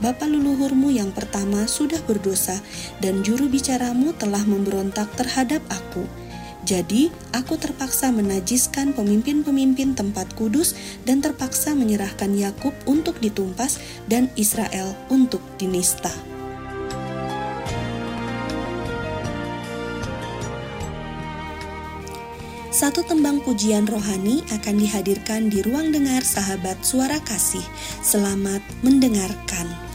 Bapa 0.00 0.24
leluhurmu 0.24 0.88
yang 0.88 1.12
pertama 1.12 1.68
sudah 1.68 2.00
berdosa 2.08 2.56
dan 3.04 3.20
juru 3.20 3.44
bicaramu 3.52 4.16
telah 4.16 4.40
memberontak 4.48 5.12
terhadap 5.20 5.60
aku. 5.68 6.08
Jadi, 6.64 7.12
aku 7.36 7.60
terpaksa 7.60 8.08
menajiskan 8.08 8.96
pemimpin-pemimpin 8.96 9.92
tempat 9.92 10.32
kudus 10.32 10.72
dan 11.04 11.20
terpaksa 11.20 11.76
menyerahkan 11.76 12.32
Yakub 12.32 12.72
untuk 12.88 13.20
ditumpas 13.20 13.76
dan 14.08 14.32
Israel 14.32 14.96
untuk 15.12 15.44
dinista. 15.60 16.33
Satu 22.74 23.06
tembang 23.06 23.38
pujian 23.38 23.86
rohani 23.86 24.42
akan 24.50 24.82
dihadirkan 24.82 25.46
di 25.46 25.62
ruang 25.62 25.94
dengar 25.94 26.26
sahabat 26.26 26.82
suara 26.82 27.22
kasih. 27.22 27.62
Selamat 28.02 28.66
mendengarkan. 28.82 29.93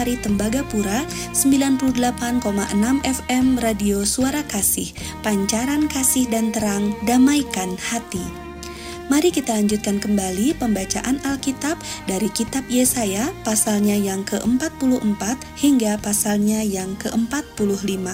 Kalvari 0.00 0.16
Tembagapura 0.16 1.04
98,6 1.36 2.40
FM 3.04 3.60
Radio 3.60 4.00
Suara 4.08 4.40
Kasih, 4.40 4.96
pancaran 5.20 5.92
kasih 5.92 6.24
dan 6.32 6.48
terang, 6.56 6.96
damaikan 7.04 7.76
hati. 7.76 8.24
Mari 9.12 9.28
kita 9.28 9.52
lanjutkan 9.60 10.00
kembali 10.00 10.56
pembacaan 10.56 11.20
Alkitab 11.20 11.76
dari 12.08 12.32
kitab 12.32 12.64
Yesaya 12.72 13.28
pasalnya 13.44 13.92
yang 13.92 14.24
ke-44 14.24 15.20
hingga 15.60 16.00
pasalnya 16.00 16.64
yang 16.64 16.96
ke-45. 16.96 18.08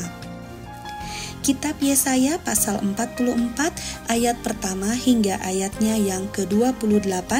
Kitab 1.46 1.79
Yesaya 1.79 2.42
pasal 2.42 2.83
44 2.83 4.11
ayat 4.11 4.35
pertama 4.42 4.90
hingga 4.90 5.38
ayatnya 5.38 5.94
yang 5.94 6.27
ke-28 6.35 7.31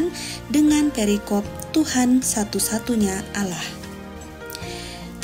dengan 0.55 0.95
perikop 0.95 1.43
Tuhan 1.75 2.23
satu-satunya 2.23 3.27
Allah. 3.35 3.86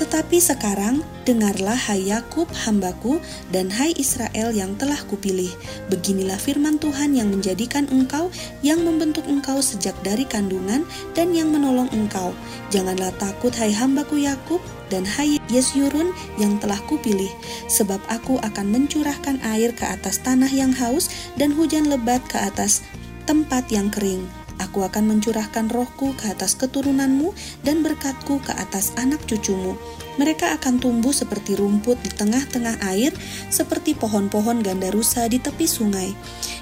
Tetapi 0.02 0.42
sekarang 0.42 1.06
dengarlah 1.22 1.78
hai 1.78 2.10
Yakub 2.10 2.50
hambaku 2.66 3.22
dan 3.54 3.70
hai 3.70 3.94
Israel 3.94 4.50
yang 4.50 4.74
telah 4.74 4.98
kupilih. 5.06 5.46
Beginilah 5.94 6.42
firman 6.42 6.82
Tuhan 6.82 7.14
yang 7.14 7.30
menjadikan 7.30 7.86
engkau, 7.86 8.26
yang 8.66 8.82
membentuk 8.82 9.22
engkau 9.30 9.62
sejak 9.62 9.94
dari 10.02 10.26
kandungan 10.26 10.82
dan 11.14 11.30
yang 11.30 11.54
menolong 11.54 11.86
engkau. 11.94 12.34
Janganlah 12.74 13.14
takut 13.22 13.54
hai 13.54 13.70
hambaku 13.70 14.26
Yakub 14.26 14.58
dan 14.90 15.06
hai 15.06 15.38
Yesyurun 15.46 16.10
yang 16.34 16.58
telah 16.58 16.82
kupilih, 16.90 17.30
sebab 17.70 18.02
aku 18.10 18.42
akan 18.42 18.74
mencurahkan 18.74 19.38
air 19.54 19.70
ke 19.70 19.86
atas 19.86 20.18
tanah 20.18 20.50
yang 20.50 20.74
haus 20.74 21.06
dan 21.38 21.54
hujan 21.54 21.86
lebat 21.86 22.18
ke 22.26 22.42
atas 22.42 22.82
tempat 23.22 23.70
yang 23.70 23.86
kering 23.86 24.41
Aku 24.62 24.86
akan 24.86 25.10
mencurahkan 25.10 25.66
rohku 25.74 26.14
ke 26.14 26.30
atas 26.30 26.54
keturunanmu 26.54 27.34
dan 27.66 27.82
berkatku 27.82 28.38
ke 28.46 28.54
atas 28.54 28.94
anak 28.94 29.18
cucumu. 29.26 29.74
Mereka 30.22 30.54
akan 30.54 30.78
tumbuh 30.78 31.10
seperti 31.10 31.58
rumput 31.58 31.98
di 32.06 32.10
tengah-tengah 32.14 32.78
air, 32.86 33.10
seperti 33.50 33.98
pohon-pohon 33.98 34.62
gandarusa 34.62 35.26
di 35.26 35.42
tepi 35.42 35.66
sungai. 35.66 36.14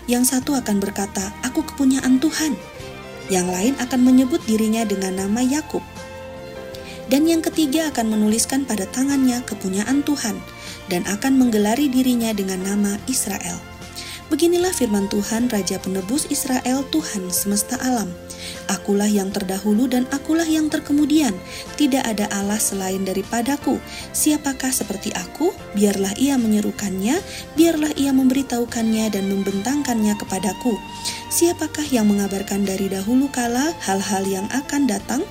Yang 0.09 0.33
satu 0.33 0.57
akan 0.57 0.81
berkata, 0.81 1.29
"Aku 1.45 1.61
kepunyaan 1.61 2.17
Tuhan." 2.17 2.57
Yang 3.29 3.47
lain 3.53 3.75
akan 3.79 4.01
menyebut 4.01 4.41
dirinya 4.49 4.83
dengan 4.89 5.21
nama 5.21 5.45
Yakub. 5.45 5.85
Dan 7.11 7.27
yang 7.27 7.43
ketiga 7.43 7.91
akan 7.91 8.17
menuliskan 8.17 8.65
pada 8.65 8.87
tangannya 8.87 9.43
kepunyaan 9.43 10.07
Tuhan 10.07 10.39
dan 10.89 11.03
akan 11.07 11.39
menggelari 11.39 11.91
dirinya 11.91 12.31
dengan 12.31 12.63
nama 12.63 12.99
Israel. 13.11 13.70
Beginilah 14.31 14.71
firman 14.71 15.11
Tuhan 15.11 15.51
Raja 15.51 15.83
Penebus 15.83 16.31
Israel 16.31 16.87
Tuhan 16.95 17.35
semesta 17.35 17.75
alam. 17.83 18.07
Akulah 18.71 19.11
yang 19.11 19.35
terdahulu 19.35 19.91
dan 19.91 20.07
akulah 20.15 20.47
yang 20.47 20.71
terkemudian. 20.71 21.35
Tidak 21.75 21.99
ada 21.99 22.31
Allah 22.31 22.63
selain 22.63 23.03
daripadaku. 23.03 23.83
Siapakah 24.15 24.71
seperti 24.71 25.11
aku? 25.19 25.51
Biarlah 25.75 26.15
ia 26.15 26.39
menyerukannya, 26.39 27.19
biarlah 27.59 27.91
ia 27.99 28.15
memberitahukannya 28.15 29.11
dan 29.11 29.27
membentangkannya 29.27 30.15
kepadaku. 30.15 30.79
Siapakah 31.27 31.91
yang 31.91 32.07
mengabarkan 32.07 32.63
dari 32.63 32.87
dahulu 32.87 33.27
kala 33.35 33.75
hal-hal 33.83 34.23
yang 34.31 34.47
akan 34.55 34.87
datang? 34.87 35.27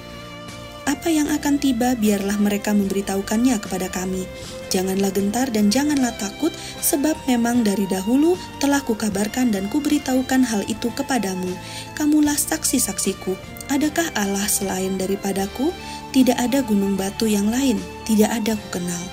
Apa 0.83 1.07
yang 1.07 1.31
akan 1.31 1.55
tiba, 1.55 1.95
biarlah 1.95 2.35
mereka 2.35 2.75
memberitahukannya 2.75 3.63
kepada 3.63 3.87
kami. 3.87 4.27
Janganlah 4.69 5.09
gentar 5.09 5.49
dan 5.49 5.73
janganlah 5.73 6.13
takut, 6.21 6.53
sebab 6.79 7.17
memang 7.25 7.65
dari 7.65 7.89
dahulu 7.89 8.37
telah 8.61 8.79
kukabarkan 8.85 9.49
dan 9.49 9.65
kuberitahukan 9.67 10.45
hal 10.45 10.61
itu 10.69 10.93
kepadamu. 10.93 11.49
Kamulah 11.97 12.37
saksi-saksiku. 12.37 13.33
Adakah 13.73 14.13
Allah 14.13 14.45
selain 14.45 14.97
daripadaku? 14.97 15.73
Tidak 16.09 16.37
ada 16.37 16.61
gunung 16.65 16.97
batu 16.97 17.25
yang 17.29 17.49
lain, 17.49 17.77
tidak 18.05 18.29
ada 18.33 18.53
ku 18.57 18.77
kenal. 18.77 19.03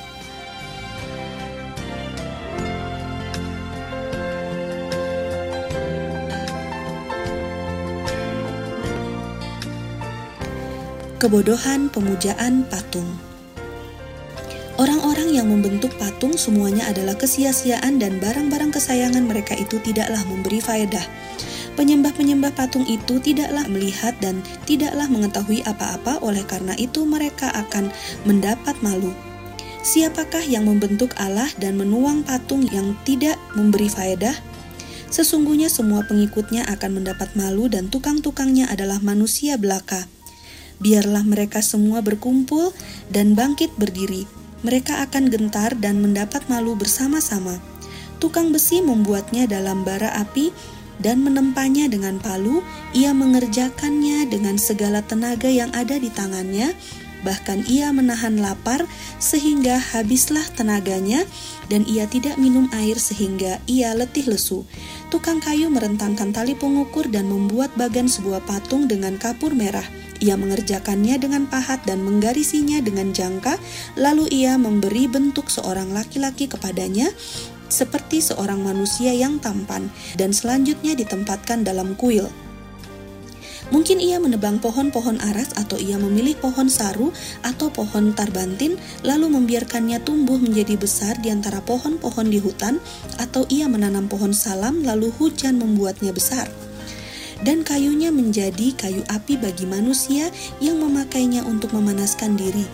Kebodohan 11.17 11.89
pemujaan 11.89 12.69
patung. 12.69 13.26
Orang-orang 14.77 15.33
yang 15.33 15.49
membentuk 15.49 15.97
patung 15.97 16.37
semuanya 16.37 16.85
adalah 16.93 17.17
kesia-siaan 17.17 17.97
dan 17.97 18.21
barang-barang 18.21 18.77
kesayangan 18.77 19.25
mereka 19.25 19.57
itu 19.57 19.81
tidaklah 19.81 20.21
memberi 20.29 20.61
faedah. 20.61 21.01
Penyembah-penyembah 21.81 22.53
patung 22.53 22.85
itu 22.85 23.17
tidaklah 23.17 23.65
melihat 23.73 24.13
dan 24.21 24.45
tidaklah 24.69 25.09
mengetahui 25.09 25.65
apa-apa 25.65 26.21
oleh 26.21 26.45
karena 26.45 26.77
itu 26.77 27.09
mereka 27.09 27.49
akan 27.57 27.89
mendapat 28.29 28.77
malu. 28.85 29.17
Siapakah 29.81 30.45
yang 30.45 30.69
membentuk 30.69 31.17
Allah 31.17 31.49
dan 31.57 31.81
menuang 31.81 32.21
patung 32.29 32.69
yang 32.69 32.93
tidak 33.09 33.41
memberi 33.57 33.89
faedah? 33.89 34.37
Sesungguhnya 35.09 35.73
semua 35.73 36.05
pengikutnya 36.05 36.69
akan 36.69 37.01
mendapat 37.01 37.33
malu 37.33 37.73
dan 37.73 37.89
tukang-tukangnya 37.89 38.69
adalah 38.69 39.01
manusia 39.01 39.57
belaka. 39.57 40.05
Biarlah 40.85 41.25
mereka 41.25 41.65
semua 41.65 42.05
berkumpul 42.05 42.77
dan 43.09 43.33
bangkit 43.33 43.73
berdiri 43.81 44.36
mereka 44.67 44.99
akan 45.07 45.31
gentar 45.31 45.79
dan 45.79 46.03
mendapat 46.03 46.43
malu 46.51 46.75
bersama-sama. 46.75 47.63
Tukang 48.19 48.51
besi 48.51 48.83
membuatnya 48.83 49.47
dalam 49.47 49.87
bara 49.87 50.11
api 50.19 50.51
dan 50.99 51.23
menempanya 51.23 51.87
dengan 51.87 52.19
palu. 52.19 52.67
Ia 52.91 53.15
mengerjakannya 53.15 54.27
dengan 54.27 54.59
segala 54.59 55.07
tenaga 55.07 55.47
yang 55.47 55.71
ada 55.71 55.95
di 56.01 56.11
tangannya. 56.11 56.75
Bahkan 57.25 57.71
ia 57.71 57.95
menahan 57.95 58.37
lapar 58.41 58.85
sehingga 59.17 59.79
habislah 59.79 60.45
tenaganya, 60.53 61.25
dan 61.73 61.87
ia 61.89 62.05
tidak 62.11 62.37
minum 62.37 62.69
air 62.77 62.99
sehingga 62.99 63.63
ia 63.71 63.95
letih 63.95 64.27
lesu. 64.27 64.67
Tukang 65.09 65.39
kayu 65.39 65.71
merentangkan 65.73 66.35
tali 66.35 66.53
pengukur 66.59 67.09
dan 67.09 67.31
membuat 67.31 67.73
bagan 67.79 68.11
sebuah 68.11 68.45
patung 68.45 68.85
dengan 68.91 69.17
kapur 69.17 69.55
merah 69.55 69.87
ia 70.21 70.33
mengerjakannya 70.33 71.21
dengan 71.21 71.45
pahat 71.45 71.85
dan 71.85 72.01
menggarisinya 72.01 72.81
dengan 72.81 73.13
jangka, 73.13 73.61
lalu 74.01 74.29
ia 74.33 74.57
memberi 74.57 75.09
bentuk 75.09 75.53
seorang 75.53 75.93
laki-laki 75.93 76.49
kepadanya 76.49 77.13
seperti 77.67 78.23
seorang 78.23 78.63
manusia 78.63 79.11
yang 79.11 79.43
tampan, 79.43 79.91
dan 80.15 80.31
selanjutnya 80.31 80.95
ditempatkan 80.95 81.67
dalam 81.67 81.99
kuil. 81.99 82.31
Mungkin 83.75 83.99
ia 83.99 84.23
menebang 84.23 84.63
pohon-pohon 84.63 85.19
aras 85.19 85.51
atau 85.59 85.75
ia 85.75 85.99
memilih 85.99 86.39
pohon 86.39 86.71
saru 86.71 87.11
atau 87.43 87.67
pohon 87.67 88.15
tarbantin 88.15 88.79
lalu 89.03 89.27
membiarkannya 89.27 89.99
tumbuh 90.07 90.39
menjadi 90.39 90.79
besar 90.79 91.19
di 91.19 91.35
antara 91.35 91.59
pohon-pohon 91.59 92.31
di 92.31 92.39
hutan 92.39 92.79
atau 93.19 93.43
ia 93.51 93.67
menanam 93.67 94.07
pohon 94.07 94.31
salam 94.31 94.87
lalu 94.87 95.11
hujan 95.19 95.59
membuatnya 95.59 96.15
besar 96.15 96.47
dan 97.45 97.67
kayunya 97.67 98.09
menjadi 98.09 98.73
kayu 98.79 99.03
api 99.13 99.37
bagi 99.37 99.69
manusia 99.69 100.33
yang 100.63 100.81
memakainya 100.81 101.45
untuk 101.45 101.75
memanaskan 101.77 102.39
diri. 102.39 102.65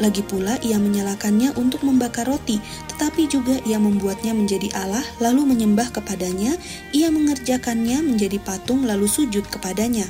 Lagi 0.00 0.24
pula 0.24 0.56
ia 0.64 0.80
menyalakannya 0.80 1.52
untuk 1.60 1.84
membakar 1.84 2.24
roti, 2.24 2.56
tetapi 2.96 3.28
juga 3.28 3.60
ia 3.68 3.76
membuatnya 3.76 4.32
menjadi 4.32 4.72
Allah 4.72 5.04
lalu 5.20 5.44
menyembah 5.44 5.92
kepadanya, 5.92 6.56
ia 6.96 7.12
mengerjakannya 7.12 8.00
menjadi 8.00 8.40
patung 8.40 8.88
lalu 8.88 9.04
sujud 9.04 9.44
kepadanya. 9.52 10.08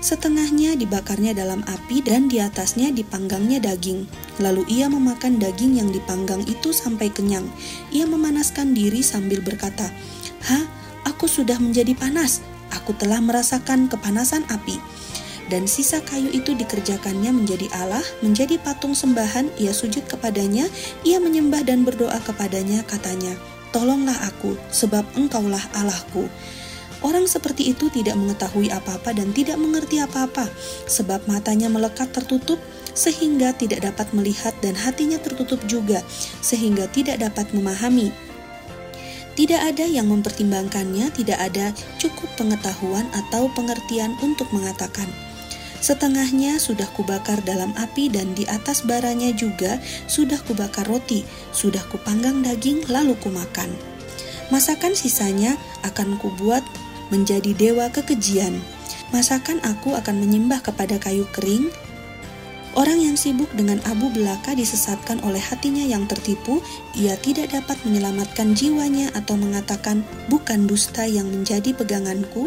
Setengahnya 0.00 0.80
dibakarnya 0.80 1.36
dalam 1.36 1.60
api 1.68 2.00
dan 2.00 2.26
di 2.32 2.40
atasnya 2.40 2.88
dipanggangnya 2.88 3.60
daging. 3.60 4.08
Lalu 4.40 4.64
ia 4.68 4.88
memakan 4.88 5.36
daging 5.36 5.76
yang 5.76 5.92
dipanggang 5.92 6.40
itu 6.48 6.72
sampai 6.72 7.12
kenyang. 7.12 7.44
Ia 7.92 8.08
memanaskan 8.08 8.72
diri 8.72 9.04
sambil 9.04 9.44
berkata, 9.44 9.92
"Hah, 10.48 10.64
aku 11.04 11.28
sudah 11.28 11.60
menjadi 11.60 11.92
panas 11.92 12.40
aku 12.72 12.94
telah 12.96 13.18
merasakan 13.20 13.90
kepanasan 13.90 14.46
api. 14.48 14.78
Dan 15.50 15.66
sisa 15.66 15.98
kayu 16.06 16.30
itu 16.30 16.54
dikerjakannya 16.54 17.34
menjadi 17.34 17.66
Allah, 17.74 18.06
menjadi 18.22 18.54
patung 18.62 18.94
sembahan, 18.94 19.50
ia 19.58 19.74
sujud 19.74 20.06
kepadanya, 20.06 20.70
ia 21.02 21.18
menyembah 21.18 21.66
dan 21.66 21.82
berdoa 21.82 22.22
kepadanya, 22.22 22.86
katanya, 22.86 23.34
Tolonglah 23.74 24.14
aku, 24.26 24.54
sebab 24.70 25.02
engkaulah 25.18 25.62
Allahku. 25.74 26.30
Orang 27.00 27.24
seperti 27.24 27.72
itu 27.72 27.88
tidak 27.88 28.16
mengetahui 28.20 28.68
apa-apa 28.68 29.16
dan 29.16 29.32
tidak 29.32 29.56
mengerti 29.56 30.04
apa-apa, 30.04 30.44
sebab 30.84 31.24
matanya 31.24 31.72
melekat 31.72 32.12
tertutup, 32.12 32.60
sehingga 32.92 33.56
tidak 33.56 33.80
dapat 33.88 34.12
melihat 34.12 34.52
dan 34.60 34.76
hatinya 34.76 35.16
tertutup 35.16 35.60
juga, 35.64 36.04
sehingga 36.44 36.84
tidak 36.92 37.24
dapat 37.24 37.48
memahami. 37.56 38.12
Tidak 39.32 39.56
ada 39.56 39.88
yang 39.88 40.12
mempertimbangkannya, 40.12 41.08
tidak 41.16 41.40
ada 41.40 41.72
cukup 41.96 42.28
pengetahuan 42.36 43.08
atau 43.16 43.48
pengertian 43.56 44.12
untuk 44.20 44.52
mengatakan, 44.52 45.08
Setengahnya 45.80 46.60
sudah 46.60 46.84
kubakar 46.92 47.40
dalam 47.40 47.72
api 47.72 48.12
dan 48.12 48.36
di 48.36 48.44
atas 48.44 48.84
baranya 48.84 49.32
juga 49.32 49.80
sudah 50.12 50.36
kubakar 50.44 50.84
roti, 50.84 51.24
sudah 51.56 51.80
kupanggang 51.88 52.44
daging 52.44 52.84
lalu 52.92 53.16
kumakan. 53.16 53.72
Masakan 54.52 54.92
sisanya 54.92 55.56
akan 55.80 56.20
kubuat 56.20 56.60
menjadi 57.10 57.52
dewa 57.54 57.90
kekejian. 57.90 58.58
Masakan 59.10 59.58
aku 59.66 59.98
akan 59.98 60.22
menyembah 60.22 60.62
kepada 60.62 60.96
kayu 61.02 61.26
kering, 61.34 61.68
Orang 62.78 63.02
yang 63.02 63.18
sibuk 63.18 63.50
dengan 63.58 63.82
abu 63.82 64.14
belaka 64.14 64.54
disesatkan 64.54 65.18
oleh 65.26 65.42
hatinya 65.42 65.82
yang 65.82 66.06
tertipu, 66.06 66.62
ia 66.94 67.18
tidak 67.18 67.50
dapat 67.50 67.74
menyelamatkan 67.82 68.54
jiwanya 68.54 69.10
atau 69.10 69.34
mengatakan, 69.34 70.06
"Bukan 70.30 70.70
dusta 70.70 71.02
yang 71.02 71.26
menjadi 71.26 71.74
peganganku." 71.74 72.46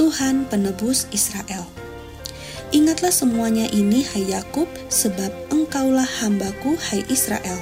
Tuhan 0.00 0.48
penebus 0.48 1.04
Israel. 1.12 1.68
Ingatlah 2.72 3.12
semuanya 3.12 3.68
ini, 3.68 4.00
hai 4.16 4.32
Yakub, 4.32 4.68
sebab 4.88 5.45
engkaulah 5.66 6.06
hambaku, 6.22 6.78
hai 6.78 7.02
Israel. 7.10 7.58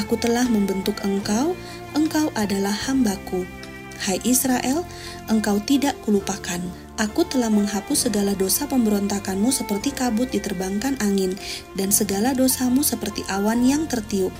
Aku 0.00 0.16
telah 0.16 0.48
membentuk 0.48 0.96
engkau, 1.04 1.52
engkau 1.92 2.32
adalah 2.32 2.72
hambaku 2.72 3.44
Hai 3.98 4.22
Israel, 4.22 4.86
engkau 5.26 5.58
tidak 5.58 5.98
kulupakan. 6.06 6.62
Aku 7.02 7.26
telah 7.26 7.50
menghapus 7.50 8.06
segala 8.06 8.30
dosa 8.38 8.70
pemberontakanmu 8.70 9.50
seperti 9.50 9.90
kabut 9.90 10.30
diterbangkan 10.30 11.02
angin, 11.02 11.34
dan 11.74 11.90
segala 11.90 12.30
dosamu 12.30 12.86
seperti 12.86 13.26
awan 13.26 13.66
yang 13.66 13.90
tertiup. 13.90 14.30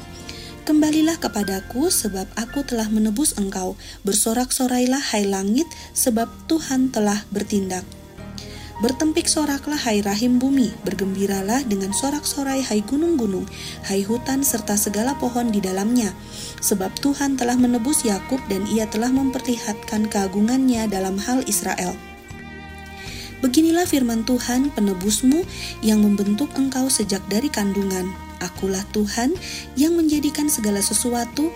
Kembalilah 0.62 1.18
kepadaku, 1.18 1.90
sebab 1.90 2.30
aku 2.38 2.62
telah 2.62 2.86
menebus 2.86 3.34
engkau. 3.34 3.74
Bersorak-sorailah, 4.06 5.02
hai 5.10 5.26
langit, 5.26 5.66
sebab 5.90 6.30
Tuhan 6.46 6.94
telah 6.94 7.26
bertindak. 7.34 7.97
Bertempik 8.78 9.26
soraklah 9.26 9.74
hai 9.90 9.98
rahim 10.06 10.38
bumi, 10.38 10.70
bergembiralah 10.86 11.66
dengan 11.66 11.90
sorak-sorai 11.90 12.62
hai 12.62 12.78
gunung-gunung, 12.86 13.42
hai 13.90 14.06
hutan 14.06 14.46
serta 14.46 14.78
segala 14.78 15.18
pohon 15.18 15.50
di 15.50 15.58
dalamnya. 15.58 16.14
Sebab 16.62 16.94
Tuhan 17.02 17.34
telah 17.34 17.58
menebus 17.58 18.06
Yakub 18.06 18.38
dan 18.46 18.70
ia 18.70 18.86
telah 18.86 19.10
memperlihatkan 19.10 20.06
keagungannya 20.06 20.86
dalam 20.86 21.18
hal 21.18 21.42
Israel. 21.50 21.98
Beginilah 23.42 23.82
firman 23.82 24.22
Tuhan 24.22 24.70
penebusmu 24.70 25.42
yang 25.82 25.98
membentuk 25.98 26.54
engkau 26.54 26.86
sejak 26.86 27.22
dari 27.26 27.50
kandungan. 27.50 28.14
Akulah 28.38 28.86
Tuhan 28.94 29.34
yang 29.74 29.98
menjadikan 29.98 30.46
segala 30.46 30.78
sesuatu 30.78 31.50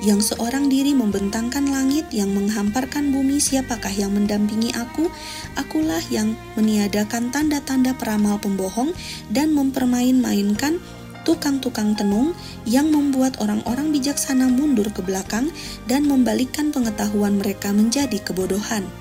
yang 0.00 0.24
seorang 0.24 0.72
diri 0.72 0.96
membentangkan 0.96 1.68
langit, 1.68 2.08
yang 2.08 2.32
menghamparkan 2.32 3.12
bumi, 3.12 3.36
siapakah 3.36 3.92
yang 3.92 4.16
mendampingi 4.16 4.72
aku? 4.72 5.12
Akulah 5.56 6.00
yang 6.08 6.36
meniadakan 6.56 7.28
tanda-tanda 7.28 7.92
peramal 7.96 8.40
pembohong 8.40 8.96
dan 9.28 9.52
mempermain-mainkan 9.52 10.80
tukang-tukang 11.22 11.92
tenung 11.96 12.32
yang 12.64 12.88
membuat 12.88 13.36
orang-orang 13.44 13.92
bijaksana 13.92 14.48
mundur 14.48 14.88
ke 14.88 15.04
belakang 15.04 15.52
dan 15.84 16.08
membalikkan 16.08 16.72
pengetahuan 16.72 17.36
mereka 17.36 17.70
menjadi 17.70 18.16
kebodohan. 18.24 18.99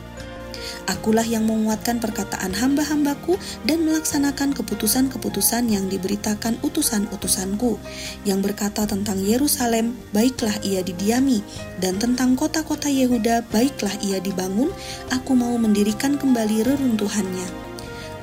Akulah 0.87 1.25
yang 1.25 1.43
menguatkan 1.43 1.99
perkataan 1.99 2.55
hamba-hambaku 2.55 3.35
dan 3.67 3.83
melaksanakan 3.83 4.55
keputusan-keputusan 4.55 5.67
yang 5.67 5.91
diberitakan 5.91 6.55
utusan-utusanku, 6.63 7.75
yang 8.23 8.39
berkata 8.39 8.87
tentang 8.87 9.19
Yerusalem, 9.19 9.97
baiklah 10.15 10.55
ia 10.63 10.79
didiami, 10.79 11.43
dan 11.83 11.99
tentang 11.99 12.39
kota-kota 12.39 12.87
Yehuda, 12.87 13.45
baiklah 13.51 13.93
ia 13.99 14.23
dibangun, 14.23 14.71
aku 15.11 15.35
mau 15.35 15.53
mendirikan 15.59 16.15
kembali 16.15 16.63
reruntuhannya. 16.63 17.47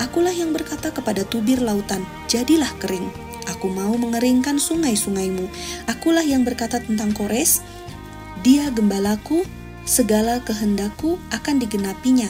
Akulah 0.01 0.33
yang 0.33 0.53
berkata 0.53 0.93
kepada 0.93 1.25
tubir 1.25 1.61
lautan, 1.61 2.05
jadilah 2.29 2.71
kering. 2.81 3.09
Aku 3.47 3.71
mau 3.71 3.95
mengeringkan 3.95 4.59
sungai-sungaimu. 4.59 5.47
Akulah 5.87 6.27
yang 6.27 6.43
berkata 6.43 6.83
tentang 6.83 7.15
Kores, 7.15 7.63
dia 8.43 8.69
gembalaku, 8.75 9.47
segala 9.87 10.43
kehendakku 10.43 11.17
akan 11.31 11.63
digenapinya 11.63 12.27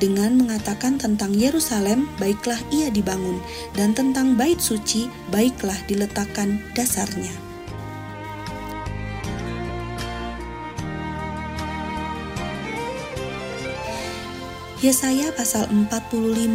dengan 0.00 0.40
mengatakan 0.40 0.96
tentang 0.96 1.36
Yerusalem, 1.36 2.08
baiklah 2.16 2.58
ia 2.72 2.88
dibangun, 2.88 3.36
dan 3.76 3.92
tentang 3.92 4.34
bait 4.34 4.56
suci, 4.58 5.12
baiklah 5.28 5.76
diletakkan 5.84 6.58
dasarnya. 6.72 7.50
Yesaya 14.80 15.28
pasal 15.36 15.68
45 15.68 16.48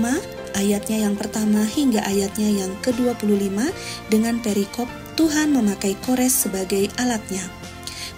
ayatnya 0.57 0.97
yang 1.05 1.13
pertama 1.13 1.61
hingga 1.61 2.01
ayatnya 2.01 2.65
yang 2.65 2.73
ke-25 2.81 3.53
dengan 4.09 4.41
perikop 4.41 4.89
Tuhan 5.13 5.53
memakai 5.53 5.93
Kores 6.01 6.33
sebagai 6.33 6.89
alatnya. 6.97 7.54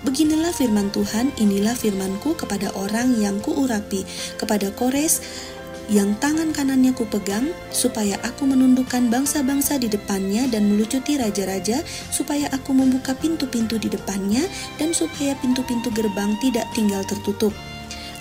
Beginilah 0.08 0.56
firman 0.56 0.88
Tuhan, 0.96 1.36
inilah 1.36 1.76
firmanku 1.76 2.40
kepada 2.40 2.72
orang 2.80 3.20
yang 3.20 3.44
kuurapi, 3.44 4.08
kepada 4.40 4.72
Kores 4.72 5.20
yang 5.92 6.16
tangan 6.24 6.56
kanannya 6.56 6.96
kupegang, 6.96 7.52
supaya 7.76 8.16
aku 8.24 8.48
menundukkan 8.48 9.12
bangsa-bangsa 9.12 9.76
di 9.76 9.92
depannya 9.92 10.48
dan 10.48 10.72
melucuti 10.72 11.20
raja-raja, 11.20 11.84
supaya 12.08 12.48
aku 12.56 12.72
membuka 12.72 13.20
pintu-pintu 13.20 13.76
di 13.76 13.92
depannya, 13.92 14.48
dan 14.80 14.96
supaya 14.96 15.36
pintu-pintu 15.44 15.92
gerbang 15.92 16.40
tidak 16.40 16.72
tinggal 16.72 17.04
tertutup. 17.04 17.52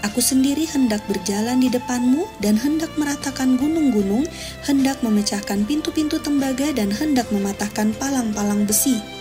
Aku 0.03 0.19
sendiri 0.19 0.67
hendak 0.67 1.07
berjalan 1.07 1.63
di 1.63 1.71
depanmu 1.71 2.27
dan 2.43 2.59
hendak 2.59 2.91
meratakan 2.99 3.55
gunung-gunung, 3.55 4.27
hendak 4.67 4.99
memecahkan 5.07 5.63
pintu-pintu 5.71 6.19
tembaga 6.19 6.67
dan 6.75 6.91
hendak 6.91 7.31
mematahkan 7.31 7.95
palang-palang 7.95 8.67
besi. 8.67 9.16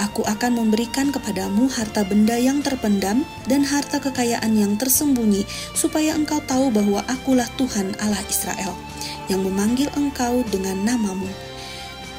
Aku 0.00 0.24
akan 0.24 0.56
memberikan 0.56 1.12
kepadamu 1.12 1.68
harta 1.68 2.06
benda 2.06 2.38
yang 2.38 2.64
terpendam 2.64 3.26
dan 3.44 3.66
harta 3.66 4.00
kekayaan 4.00 4.56
yang 4.56 4.80
tersembunyi, 4.80 5.44
supaya 5.76 6.16
engkau 6.16 6.40
tahu 6.44 6.72
bahwa 6.72 7.04
Akulah 7.10 7.48
Tuhan 7.60 7.92
Allah 8.00 8.22
Israel, 8.30 8.72
yang 9.28 9.44
memanggil 9.44 9.92
engkau 9.98 10.40
dengan 10.48 10.80
namamu. 10.80 11.28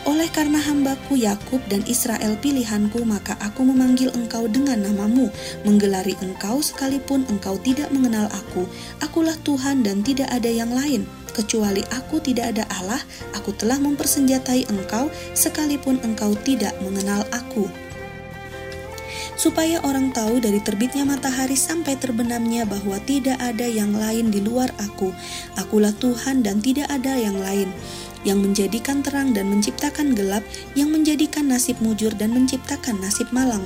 Oleh 0.04 0.28
karena 0.28 0.60
hambaku 0.60 1.16
Yakub 1.16 1.64
dan 1.72 1.80
Israel 1.88 2.36
pilihanku, 2.44 3.08
maka 3.08 3.40
aku 3.40 3.64
memanggil 3.64 4.12
engkau 4.12 4.52
dengan 4.52 4.84
namamu, 4.84 5.32
menggelari 5.64 6.20
engkau 6.20 6.60
sekalipun 6.60 7.24
engkau 7.32 7.56
tidak 7.64 7.88
mengenal 7.88 8.28
aku. 8.28 8.68
Akulah 9.00 9.40
Tuhan 9.48 9.80
dan 9.88 10.04
tidak 10.04 10.28
ada 10.28 10.52
yang 10.52 10.76
lain 10.76 11.08
kecuali 11.34 11.82
aku 11.90 12.22
tidak 12.22 12.54
ada 12.56 12.64
Allah, 12.80 13.02
aku 13.34 13.52
telah 13.58 13.82
mempersenjatai 13.82 14.70
engkau, 14.70 15.10
sekalipun 15.34 15.98
engkau 16.06 16.38
tidak 16.46 16.78
mengenal 16.86 17.26
aku. 17.34 17.68
Supaya 19.34 19.82
orang 19.82 20.14
tahu 20.14 20.40
dari 20.40 20.62
terbitnya 20.62 21.04
matahari 21.04 21.58
sampai 21.58 21.98
terbenamnya 21.98 22.64
bahwa 22.70 23.02
tidak 23.04 23.36
ada 23.42 23.66
yang 23.66 23.92
lain 23.92 24.30
di 24.30 24.40
luar 24.40 24.70
aku, 24.78 25.10
akulah 25.58 25.92
Tuhan 25.98 26.46
dan 26.46 26.62
tidak 26.62 26.88
ada 26.88 27.18
yang 27.18 27.36
lain 27.42 27.68
yang 28.24 28.40
menjadikan 28.40 29.04
terang 29.04 29.36
dan 29.36 29.52
menciptakan 29.52 30.16
gelap, 30.16 30.44
yang 30.74 30.90
menjadikan 30.90 31.52
nasib 31.52 31.78
mujur 31.84 32.12
dan 32.16 32.32
menciptakan 32.32 33.00
nasib 33.04 33.28
malang. 33.36 33.64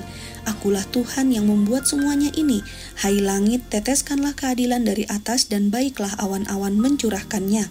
Akulah 0.47 0.87
Tuhan 0.95 1.35
yang 1.35 1.51
membuat 1.51 1.91
semuanya 1.91 2.31
ini. 2.31 2.63
Hai 2.95 3.19
langit, 3.19 3.67
teteskanlah 3.67 4.31
keadilan 4.31 4.87
dari 4.87 5.03
atas 5.11 5.51
dan 5.51 5.67
baiklah 5.67 6.15
awan-awan 6.23 6.79
mencurahkannya. 6.79 7.67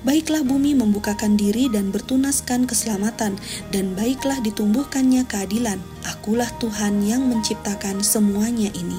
Baiklah 0.00 0.40
bumi 0.40 0.72
membukakan 0.72 1.36
diri 1.36 1.68
dan 1.68 1.92
bertunaskan 1.92 2.64
keselamatan, 2.64 3.36
dan 3.68 3.92
baiklah 3.92 4.40
ditumbuhkannya 4.40 5.28
keadilan. 5.28 5.76
Akulah 6.08 6.48
Tuhan 6.56 7.04
yang 7.04 7.28
menciptakan 7.28 8.00
semuanya 8.00 8.72
ini. 8.72 8.96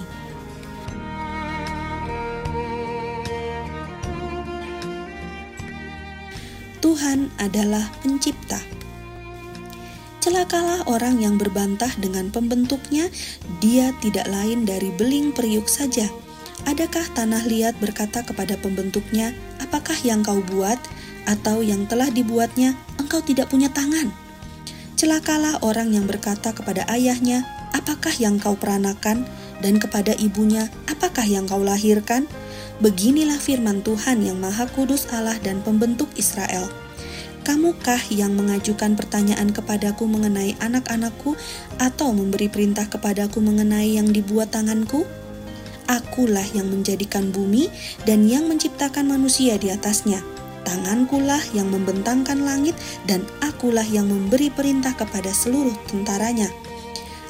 Tuhan 6.85 7.33
adalah 7.41 7.89
pencipta. 8.05 8.76
Celakalah 10.27 10.83
orang 10.91 11.23
yang 11.23 11.39
berbantah 11.39 11.87
dengan 12.03 12.27
pembentuknya, 12.27 13.07
dia 13.63 13.95
tidak 14.03 14.27
lain 14.27 14.67
dari 14.67 14.91
beling 14.91 15.31
periuk 15.31 15.71
saja. 15.71 16.03
Adakah 16.67 17.07
tanah 17.15 17.47
liat 17.47 17.79
berkata 17.79 18.27
kepada 18.27 18.59
pembentuknya, 18.59 19.31
"Apakah 19.63 19.95
yang 20.03 20.27
kau 20.27 20.43
buat?" 20.43 20.75
atau 21.31 21.63
yang 21.63 21.87
telah 21.87 22.11
dibuatnya, 22.11 22.75
"Engkau 22.99 23.23
tidak 23.23 23.47
punya 23.47 23.71
tangan." 23.71 24.11
Celakalah 24.99 25.63
orang 25.63 25.95
yang 25.95 26.03
berkata 26.03 26.51
kepada 26.51 26.83
ayahnya, 26.91 27.47
"Apakah 27.71 28.11
yang 28.19 28.35
kau 28.35 28.59
peranakan?" 28.59 29.23
dan 29.63 29.79
kepada 29.79 30.11
ibunya, 30.19 30.67
"Apakah 30.91 31.23
yang 31.23 31.47
kau 31.47 31.63
lahirkan?" 31.63 32.27
Beginilah 32.83 33.39
firman 33.39 33.79
Tuhan 33.79 34.27
yang 34.27 34.43
Maha 34.43 34.67
Kudus 34.75 35.07
Allah 35.07 35.39
dan 35.39 35.63
Pembentuk 35.63 36.11
Israel. 36.19 36.67
Kamukah 37.47 38.03
yang 38.11 38.35
mengajukan 38.35 38.99
pertanyaan 38.99 39.55
kepadaku 39.55 40.03
mengenai 40.03 40.59
anak-anakku 40.59 41.39
atau 41.79 42.11
memberi 42.11 42.51
perintah 42.51 42.91
kepadaku 42.91 43.39
mengenai 43.39 43.95
yang 43.95 44.11
dibuat 44.11 44.51
tanganku? 44.51 45.07
Akulah 45.87 46.43
yang 46.51 46.67
menjadikan 46.67 47.31
bumi 47.31 47.71
dan 48.03 48.27
yang 48.27 48.51
menciptakan 48.51 49.07
manusia 49.07 49.55
di 49.55 49.71
atasnya. 49.71 50.19
Tangankulah 50.67 51.39
yang 51.55 51.71
membentangkan 51.71 52.43
langit 52.43 52.75
dan 53.07 53.23
akulah 53.39 53.87
yang 53.87 54.11
memberi 54.11 54.51
perintah 54.51 54.91
kepada 54.91 55.31
seluruh 55.31 55.71
tentaranya. 55.87 56.51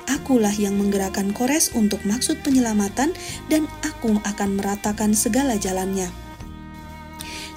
akulah 0.09 0.55
yang 0.57 0.81
menggerakkan 0.81 1.29
Kores 1.29 1.77
untuk 1.77 2.01
maksud 2.09 2.41
penyelamatan 2.41 3.13
dan 3.53 3.69
aku 3.85 4.17
akan 4.25 4.57
meratakan 4.57 5.13
segala 5.13 5.61
jalannya. 5.61 6.26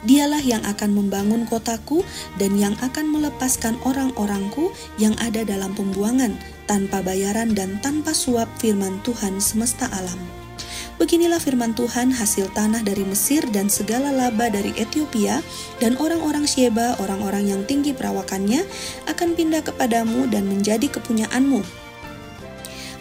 Dialah 0.01 0.41
yang 0.41 0.65
akan 0.65 0.97
membangun 0.97 1.45
kotaku 1.45 2.01
dan 2.41 2.57
yang 2.57 2.73
akan 2.81 3.13
melepaskan 3.13 3.77
orang-orangku 3.85 4.73
yang 4.97 5.13
ada 5.21 5.45
dalam 5.45 5.77
pembuangan 5.77 6.33
tanpa 6.65 7.05
bayaran 7.05 7.53
dan 7.53 7.77
tanpa 7.85 8.17
suap 8.17 8.49
firman 8.57 8.97
Tuhan 9.05 9.37
semesta 9.45 9.93
alam. 9.93 10.17
Beginilah 10.97 11.41
firman 11.41 11.73
Tuhan 11.73 12.13
hasil 12.13 12.53
tanah 12.53 12.85
dari 12.85 13.09
Mesir 13.09 13.41
dan 13.49 13.73
segala 13.73 14.13
laba 14.13 14.53
dari 14.53 14.77
Ethiopia 14.77 15.41
dan 15.81 15.97
orang-orang 15.97 16.45
Sheba, 16.45 16.97
orang-orang 17.01 17.49
yang 17.49 17.65
tinggi 17.65 17.97
perawakannya 17.97 18.69
akan 19.09 19.33
pindah 19.33 19.65
kepadamu 19.65 20.29
dan 20.29 20.45
menjadi 20.45 20.93
kepunyaanmu. 20.93 21.65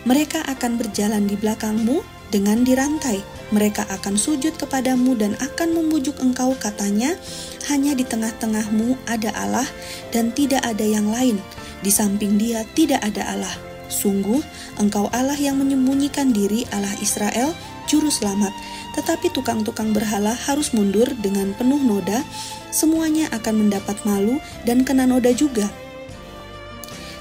Mereka 0.08 0.48
akan 0.48 0.80
berjalan 0.80 1.28
di 1.28 1.36
belakangmu 1.36 2.00
dengan 2.32 2.64
dirantai. 2.64 3.39
Mereka 3.50 3.90
akan 3.90 4.14
sujud 4.14 4.54
kepadamu 4.62 5.18
dan 5.18 5.34
akan 5.42 5.74
membujuk 5.74 6.22
engkau 6.22 6.54
katanya, 6.62 7.18
hanya 7.66 7.98
di 7.98 8.06
tengah-tengahmu 8.06 8.94
ada 9.10 9.34
Allah 9.34 9.66
dan 10.14 10.30
tidak 10.30 10.62
ada 10.62 10.86
yang 10.86 11.10
lain. 11.10 11.42
Di 11.82 11.90
samping 11.90 12.38
dia 12.38 12.62
tidak 12.78 13.02
ada 13.02 13.26
Allah. 13.34 13.56
Sungguh, 13.90 14.46
engkau 14.78 15.10
Allah 15.10 15.34
yang 15.34 15.58
menyembunyikan 15.58 16.30
diri 16.30 16.62
Allah 16.70 16.94
Israel 17.02 17.58
juru 17.90 18.14
selamat, 18.14 18.54
tetapi 18.94 19.34
tukang-tukang 19.34 19.98
berhala 19.98 20.38
harus 20.46 20.78
mundur 20.78 21.10
dengan 21.26 21.58
penuh 21.58 21.82
noda, 21.82 22.22
semuanya 22.70 23.26
akan 23.34 23.66
mendapat 23.66 23.98
malu 24.06 24.38
dan 24.62 24.86
kena 24.86 25.10
noda 25.10 25.34
juga. 25.34 25.66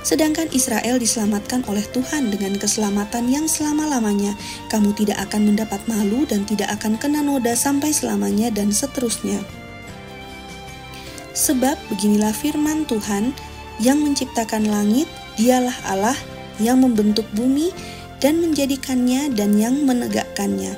Sedangkan 0.09 0.49
Israel 0.57 0.97
diselamatkan 0.97 1.69
oleh 1.69 1.85
Tuhan 1.93 2.33
dengan 2.33 2.57
keselamatan 2.57 3.29
yang 3.29 3.45
selama-lamanya. 3.45 4.33
Kamu 4.73 4.97
tidak 4.97 5.21
akan 5.29 5.53
mendapat 5.53 5.85
malu 5.85 6.25
dan 6.25 6.49
tidak 6.49 6.73
akan 6.81 6.97
kena 6.97 7.21
noda 7.21 7.53
sampai 7.53 7.93
selamanya 7.93 8.49
dan 8.49 8.73
seterusnya. 8.73 9.37
Sebab 11.37 11.77
beginilah 11.93 12.33
firman 12.33 12.89
Tuhan 12.89 13.37
yang 13.85 14.01
menciptakan 14.01 14.73
langit, 14.73 15.05
dialah 15.37 15.77
Allah 15.85 16.17
yang 16.57 16.81
membentuk 16.81 17.29
bumi 17.37 17.69
dan 18.17 18.41
menjadikannya 18.41 19.29
dan 19.37 19.61
yang 19.61 19.77
menegakkannya. 19.85 20.73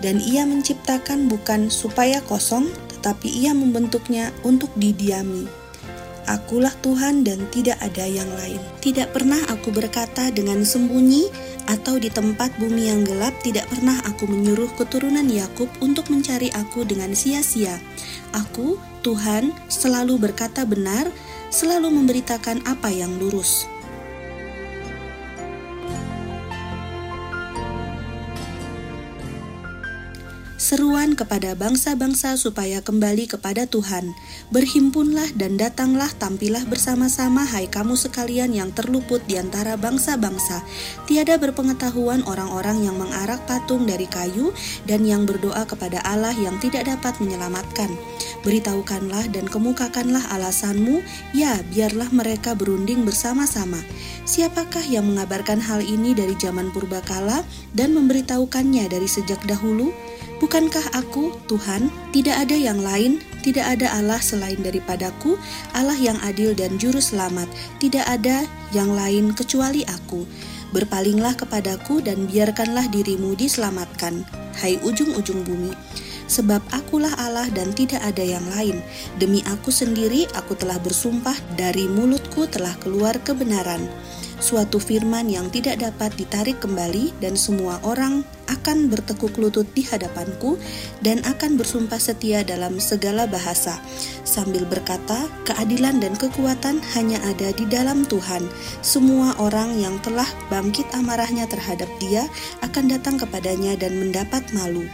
Dan 0.00 0.16
ia 0.24 0.48
menciptakan 0.48 1.28
bukan 1.28 1.68
supaya 1.68 2.24
kosong, 2.24 2.72
tetapi 2.88 3.28
ia 3.28 3.52
membentuknya 3.52 4.32
untuk 4.48 4.72
didiami. 4.80 5.61
Akulah 6.30 6.72
Tuhan 6.84 7.26
dan 7.26 7.50
tidak 7.50 7.82
ada 7.82 8.06
yang 8.06 8.30
lain. 8.38 8.62
Tidak 8.78 9.10
pernah 9.10 9.42
aku 9.50 9.74
berkata 9.74 10.30
dengan 10.30 10.62
sembunyi 10.62 11.26
atau 11.66 11.98
di 11.98 12.10
tempat 12.10 12.54
bumi 12.58 12.90
yang 12.90 13.02
gelap 13.02 13.34
tidak 13.42 13.66
pernah 13.70 13.98
aku 14.06 14.30
menyuruh 14.30 14.70
keturunan 14.78 15.26
Yakub 15.26 15.66
untuk 15.82 16.06
mencari 16.10 16.50
aku 16.54 16.86
dengan 16.86 17.10
sia-sia. 17.14 17.78
Aku, 18.30 18.78
Tuhan, 19.02 19.50
selalu 19.66 20.30
berkata 20.30 20.62
benar, 20.62 21.10
selalu 21.50 21.90
memberitakan 21.90 22.62
apa 22.70 22.90
yang 22.94 23.18
lurus. 23.18 23.71
Seruan 30.72 31.12
kepada 31.12 31.52
bangsa-bangsa 31.52 32.40
supaya 32.40 32.80
kembali 32.80 33.28
kepada 33.28 33.68
Tuhan. 33.68 34.16
Berhimpunlah 34.56 35.36
dan 35.36 35.60
datanglah 35.60 36.08
tampilah 36.16 36.64
bersama-sama 36.64 37.44
hai 37.44 37.68
kamu 37.68 37.92
sekalian 37.92 38.56
yang 38.56 38.72
terluput 38.72 39.20
di 39.28 39.36
antara 39.36 39.76
bangsa-bangsa. 39.76 40.64
Tiada 41.04 41.36
berpengetahuan 41.36 42.24
orang-orang 42.24 42.88
yang 42.88 42.96
mengarak 42.96 43.44
patung 43.44 43.84
dari 43.84 44.08
kayu 44.08 44.56
dan 44.88 45.04
yang 45.04 45.28
berdoa 45.28 45.68
kepada 45.68 46.00
Allah 46.08 46.32
yang 46.32 46.56
tidak 46.56 46.88
dapat 46.88 47.20
menyelamatkan. 47.20 47.92
Beritahukanlah 48.40 49.28
dan 49.28 49.44
kemukakanlah 49.52 50.24
alasanmu, 50.32 51.04
ya 51.36 51.60
biarlah 51.68 52.08
mereka 52.16 52.56
berunding 52.56 53.04
bersama-sama. 53.04 53.76
Siapakah 54.24 54.88
yang 54.88 55.04
mengabarkan 55.04 55.60
hal 55.60 55.84
ini 55.84 56.16
dari 56.16 56.32
zaman 56.40 56.72
purbakala 56.72 57.44
dan 57.76 57.92
memberitahukannya 57.92 58.88
dari 58.88 59.04
sejak 59.04 59.44
dahulu? 59.44 59.92
Bukankah 60.42 60.98
aku, 60.98 61.38
Tuhan, 61.46 61.86
tidak 62.10 62.34
ada 62.34 62.58
yang 62.58 62.82
lain, 62.82 63.22
tidak 63.46 63.78
ada 63.78 63.94
Allah 63.94 64.18
selain 64.18 64.58
daripadaku, 64.58 65.38
Allah 65.70 65.94
yang 65.94 66.18
adil 66.18 66.50
dan 66.50 66.82
juru 66.82 66.98
selamat, 66.98 67.46
tidak 67.78 68.02
ada 68.10 68.42
yang 68.74 68.90
lain 68.90 69.30
kecuali 69.38 69.86
aku. 69.86 70.26
Berpalinglah 70.74 71.38
kepadaku 71.38 72.02
dan 72.02 72.26
biarkanlah 72.26 72.90
dirimu 72.90 73.38
diselamatkan, 73.38 74.26
hai 74.58 74.82
ujung-ujung 74.82 75.46
bumi. 75.46 75.78
Sebab 76.26 76.58
akulah 76.74 77.14
Allah 77.22 77.46
dan 77.54 77.70
tidak 77.70 78.02
ada 78.02 78.26
yang 78.26 78.42
lain. 78.58 78.82
Demi 79.22 79.46
aku 79.46 79.70
sendiri, 79.70 80.26
aku 80.34 80.58
telah 80.58 80.82
bersumpah, 80.82 81.38
dari 81.54 81.86
mulutku 81.86 82.50
telah 82.50 82.74
keluar 82.82 83.14
kebenaran 83.22 83.86
suatu 84.42 84.82
firman 84.82 85.30
yang 85.30 85.46
tidak 85.54 85.78
dapat 85.78 86.10
ditarik 86.18 86.58
kembali 86.58 87.14
dan 87.22 87.38
semua 87.38 87.78
orang 87.86 88.26
akan 88.50 88.90
bertekuk 88.90 89.38
lutut 89.38 89.64
di 89.70 89.86
hadapanku 89.86 90.58
dan 91.00 91.22
akan 91.22 91.54
bersumpah 91.54 92.02
setia 92.02 92.42
dalam 92.42 92.82
segala 92.82 93.30
bahasa 93.30 93.78
sambil 94.26 94.66
berkata 94.66 95.30
keadilan 95.46 96.02
dan 96.02 96.18
kekuatan 96.18 96.82
hanya 96.98 97.22
ada 97.22 97.54
di 97.54 97.64
dalam 97.70 98.02
Tuhan 98.02 98.42
semua 98.82 99.38
orang 99.38 99.78
yang 99.78 99.96
telah 100.02 100.26
bangkit 100.50 100.90
amarahnya 100.90 101.46
terhadap 101.46 101.88
dia 102.02 102.26
akan 102.66 102.90
datang 102.90 103.16
kepadanya 103.22 103.78
dan 103.78 103.94
mendapat 103.94 104.42
malu 104.50 104.84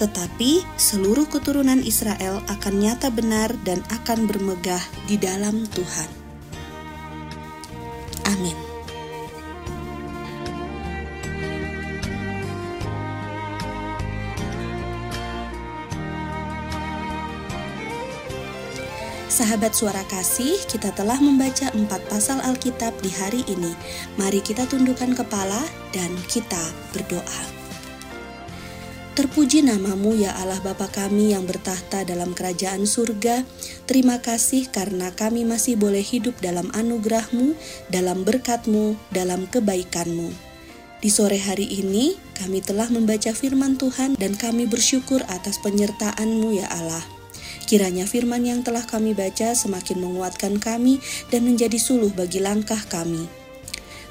tetapi 0.00 0.64
seluruh 0.80 1.28
keturunan 1.28 1.78
Israel 1.84 2.40
akan 2.48 2.74
nyata 2.80 3.12
benar 3.12 3.52
dan 3.68 3.84
akan 3.92 4.24
bermegah 4.24 4.80
di 5.04 5.20
dalam 5.20 5.68
Tuhan. 5.68 6.08
Amin. 8.32 8.69
Sahabat 19.40 19.72
suara 19.72 20.04
kasih, 20.04 20.52
kita 20.68 20.92
telah 20.92 21.16
membaca 21.16 21.72
empat 21.72 22.04
pasal 22.12 22.44
Alkitab 22.44 22.92
di 23.00 23.08
hari 23.08 23.40
ini. 23.48 23.72
Mari 24.20 24.44
kita 24.44 24.68
tundukkan 24.68 25.16
kepala 25.16 25.64
dan 25.96 26.12
kita 26.28 26.60
berdoa. 26.92 27.40
Terpuji 29.16 29.64
namamu 29.64 30.12
ya 30.12 30.36
Allah 30.36 30.60
Bapa 30.60 30.92
kami 30.92 31.32
yang 31.32 31.48
bertahta 31.48 32.04
dalam 32.04 32.36
kerajaan 32.36 32.84
surga. 32.84 33.48
Terima 33.88 34.20
kasih 34.20 34.68
karena 34.68 35.08
kami 35.16 35.48
masih 35.48 35.80
boleh 35.80 36.04
hidup 36.04 36.36
dalam 36.44 36.68
anugerahmu, 36.76 37.56
dalam 37.88 38.28
berkatmu, 38.28 38.92
dalam 39.08 39.48
kebaikanmu. 39.48 40.36
Di 41.00 41.08
sore 41.08 41.40
hari 41.40 41.64
ini, 41.64 42.12
kami 42.36 42.60
telah 42.60 42.92
membaca 42.92 43.32
firman 43.32 43.80
Tuhan 43.80 44.20
dan 44.20 44.36
kami 44.36 44.68
bersyukur 44.68 45.24
atas 45.32 45.56
penyertaan-Mu 45.64 46.60
ya 46.60 46.68
Allah. 46.68 47.19
Kiranya 47.70 48.02
firman 48.02 48.42
yang 48.42 48.66
telah 48.66 48.82
kami 48.82 49.14
baca 49.14 49.54
semakin 49.54 50.02
menguatkan 50.02 50.58
kami 50.58 50.98
dan 51.30 51.46
menjadi 51.46 51.78
suluh 51.78 52.10
bagi 52.10 52.42
langkah 52.42 52.82
kami. 52.90 53.30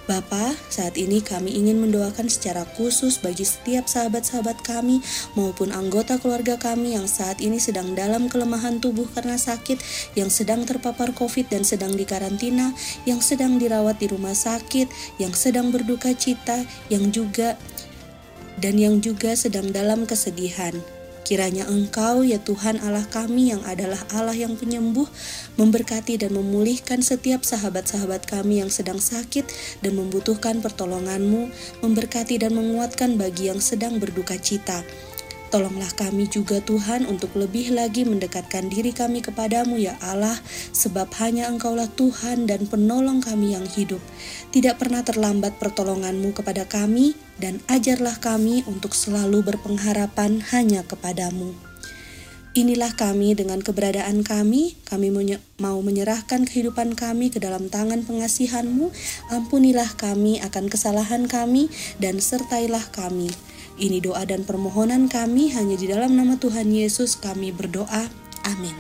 Bapa, 0.08 0.56
saat 0.72 0.96
ini 0.96 1.20
kami 1.20 1.60
ingin 1.60 1.76
mendoakan 1.84 2.32
secara 2.32 2.64
khusus 2.64 3.20
bagi 3.20 3.44
setiap 3.44 3.84
sahabat-sahabat 3.84 4.64
kami 4.64 5.04
maupun 5.36 5.76
anggota 5.76 6.16
keluarga 6.24 6.56
kami 6.56 6.96
yang 6.96 7.04
saat 7.04 7.44
ini 7.44 7.60
sedang 7.60 8.00
dalam 8.00 8.32
kelemahan 8.32 8.80
tubuh 8.80 9.12
karena 9.12 9.36
sakit, 9.36 9.76
yang 10.16 10.32
sedang 10.32 10.64
terpapar 10.64 11.12
COVID 11.12 11.52
dan 11.52 11.68
sedang 11.68 12.00
dikarantina, 12.00 12.72
yang 13.04 13.20
sedang 13.20 13.60
dirawat 13.60 14.00
di 14.00 14.08
rumah 14.08 14.40
sakit, 14.40 15.20
yang 15.20 15.36
sedang 15.36 15.68
berduka 15.68 16.16
cita, 16.16 16.64
yang 16.88 17.12
juga 17.12 17.60
dan 18.56 18.80
yang 18.80 19.04
juga 19.04 19.36
sedang 19.36 19.68
dalam 19.76 20.08
kesedihan. 20.08 20.99
Kiranya 21.30 21.70
Engkau, 21.70 22.26
ya 22.26 22.42
Tuhan 22.42 22.82
Allah 22.82 23.06
kami 23.06 23.54
yang 23.54 23.62
adalah 23.62 24.02
Allah 24.18 24.34
yang 24.34 24.58
penyembuh, 24.58 25.06
memberkati 25.62 26.18
dan 26.18 26.34
memulihkan 26.34 27.06
setiap 27.06 27.46
sahabat-sahabat 27.46 28.26
kami 28.26 28.66
yang 28.66 28.74
sedang 28.74 28.98
sakit 28.98 29.46
dan 29.86 29.94
membutuhkan 29.94 30.58
pertolongan-Mu, 30.66 31.54
memberkati 31.86 32.42
dan 32.42 32.58
menguatkan 32.58 33.22
bagi 33.22 33.54
yang 33.54 33.62
sedang 33.62 34.02
berduka 34.02 34.42
cita. 34.42 34.82
Tolonglah 35.50 35.90
kami 35.98 36.30
juga 36.30 36.62
Tuhan 36.62 37.10
untuk 37.10 37.34
lebih 37.34 37.74
lagi 37.74 38.06
mendekatkan 38.06 38.70
diri 38.70 38.94
kami 38.94 39.26
kepadamu 39.26 39.82
ya 39.82 39.98
Allah, 39.98 40.38
sebab 40.78 41.10
hanya 41.18 41.50
Engkaulah 41.50 41.90
Tuhan 41.90 42.46
dan 42.46 42.70
penolong 42.70 43.18
kami 43.26 43.58
yang 43.58 43.66
hidup. 43.66 43.98
Tidak 44.54 44.78
pernah 44.78 45.02
terlambat 45.02 45.58
pertolonganmu 45.58 46.38
kepada 46.38 46.70
kami, 46.70 47.18
dan 47.42 47.58
ajarlah 47.66 48.22
kami 48.22 48.62
untuk 48.70 48.94
selalu 48.94 49.42
berpengharapan 49.42 50.38
hanya 50.54 50.86
kepadamu. 50.86 51.58
Inilah 52.54 52.94
kami 52.94 53.34
dengan 53.34 53.62
keberadaan 53.62 54.22
kami, 54.22 54.78
kami 54.86 55.10
mau 55.58 55.82
menyerahkan 55.82 56.46
kehidupan 56.46 56.94
kami 56.94 57.34
ke 57.34 57.42
dalam 57.42 57.74
tangan 57.74 58.06
pengasihanmu, 58.06 58.94
ampunilah 59.34 59.98
kami 59.98 60.42
akan 60.46 60.70
kesalahan 60.70 61.26
kami, 61.26 61.74
dan 61.98 62.22
sertailah 62.22 62.86
kami. 62.94 63.34
Ini 63.80 64.04
doa 64.04 64.28
dan 64.28 64.44
permohonan 64.44 65.08
kami 65.08 65.56
hanya 65.56 65.80
di 65.80 65.88
dalam 65.88 66.12
nama 66.12 66.36
Tuhan 66.36 66.68
Yesus 66.68 67.16
kami 67.16 67.56
berdoa. 67.56 68.12
Amin. 68.44 68.76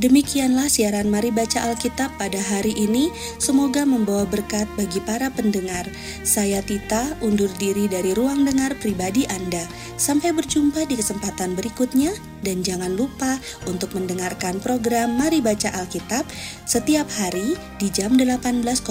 Demikianlah 0.00 0.72
siaran 0.72 1.12
Mari 1.12 1.28
Baca 1.28 1.60
Alkitab 1.68 2.16
pada 2.16 2.40
hari 2.40 2.72
ini. 2.72 3.12
Semoga 3.36 3.84
membawa 3.84 4.24
berkat 4.24 4.64
bagi 4.76 4.96
para 5.04 5.28
pendengar. 5.28 5.84
Saya 6.24 6.64
Tita, 6.64 7.20
undur 7.20 7.52
diri 7.60 7.84
dari 7.84 8.16
ruang 8.16 8.48
dengar 8.48 8.72
pribadi 8.80 9.28
Anda. 9.28 9.60
Sampai 10.00 10.32
berjumpa 10.32 10.88
di 10.88 10.96
kesempatan 10.96 11.52
berikutnya 11.52 12.16
dan 12.44 12.64
jangan 12.64 12.92
lupa 12.94 13.40
untuk 13.66 13.96
mendengarkan 13.96 14.60
program 14.60 15.16
Mari 15.16 15.40
Baca 15.40 15.72
Alkitab 15.72 16.24
setiap 16.68 17.08
hari 17.16 17.56
di 17.80 17.88
jam 17.92 18.14
18.00 18.14 18.84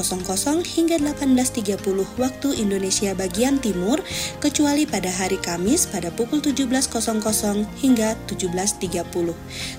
hingga 0.65 0.97
18.30 1.01 2.19
waktu 2.19 2.49
Indonesia 2.57 3.11
bagian 3.13 3.61
Timur 3.61 4.01
kecuali 4.43 4.85
pada 4.89 5.09
hari 5.09 5.37
Kamis 5.39 5.85
pada 5.89 6.09
pukul 6.13 6.41
17.00 6.41 7.65
hingga 7.81 8.17
17.30. 8.27 9.33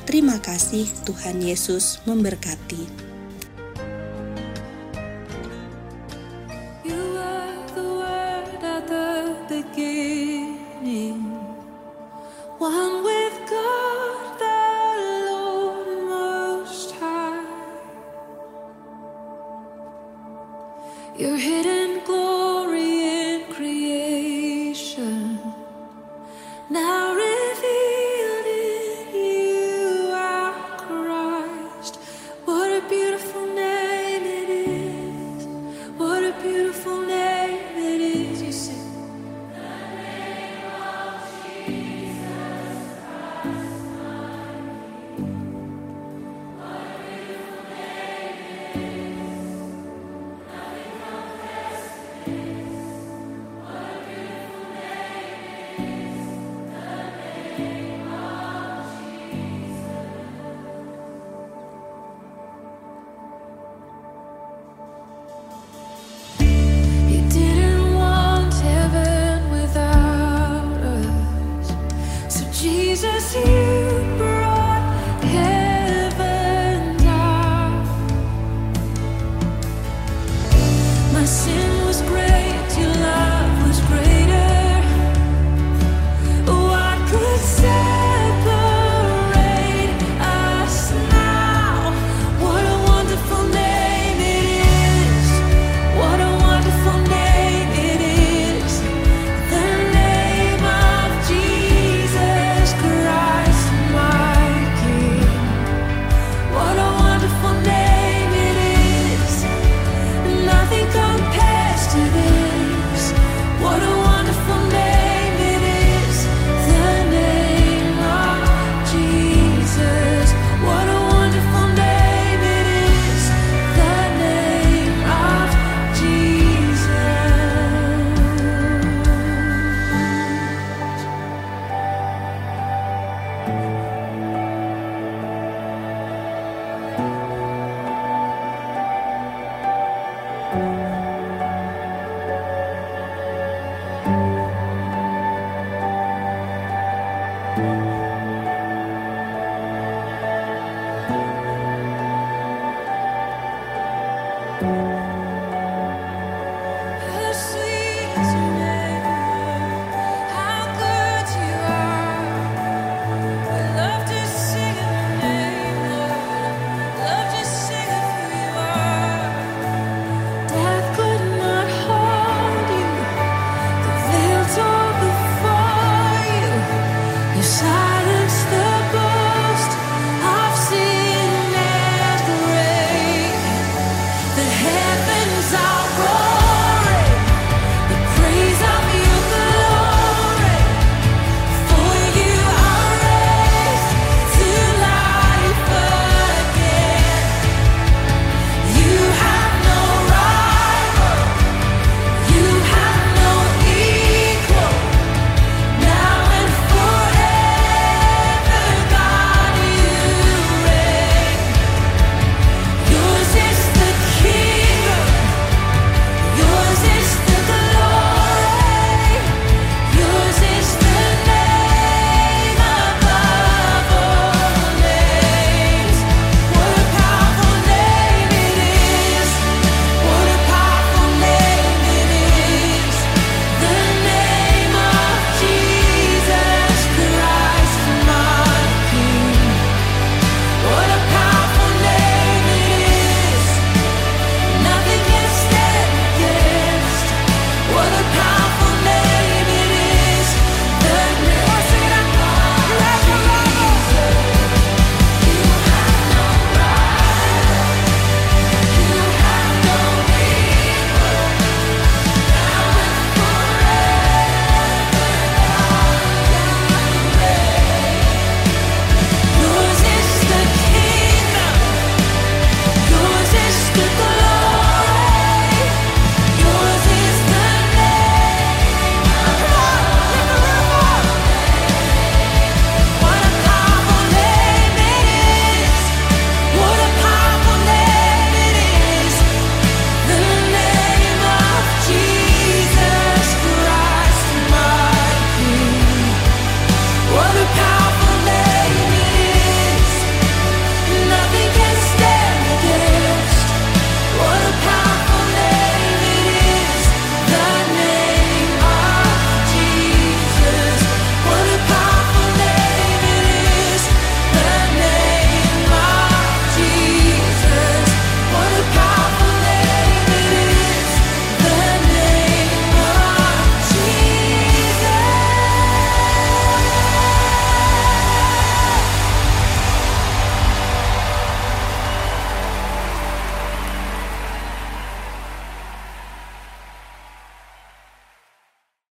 Terima 0.07 0.37
kasih 0.39 0.87
Tuhan 1.07 1.43
Yesus 1.43 2.01
memberkati. 2.07 3.10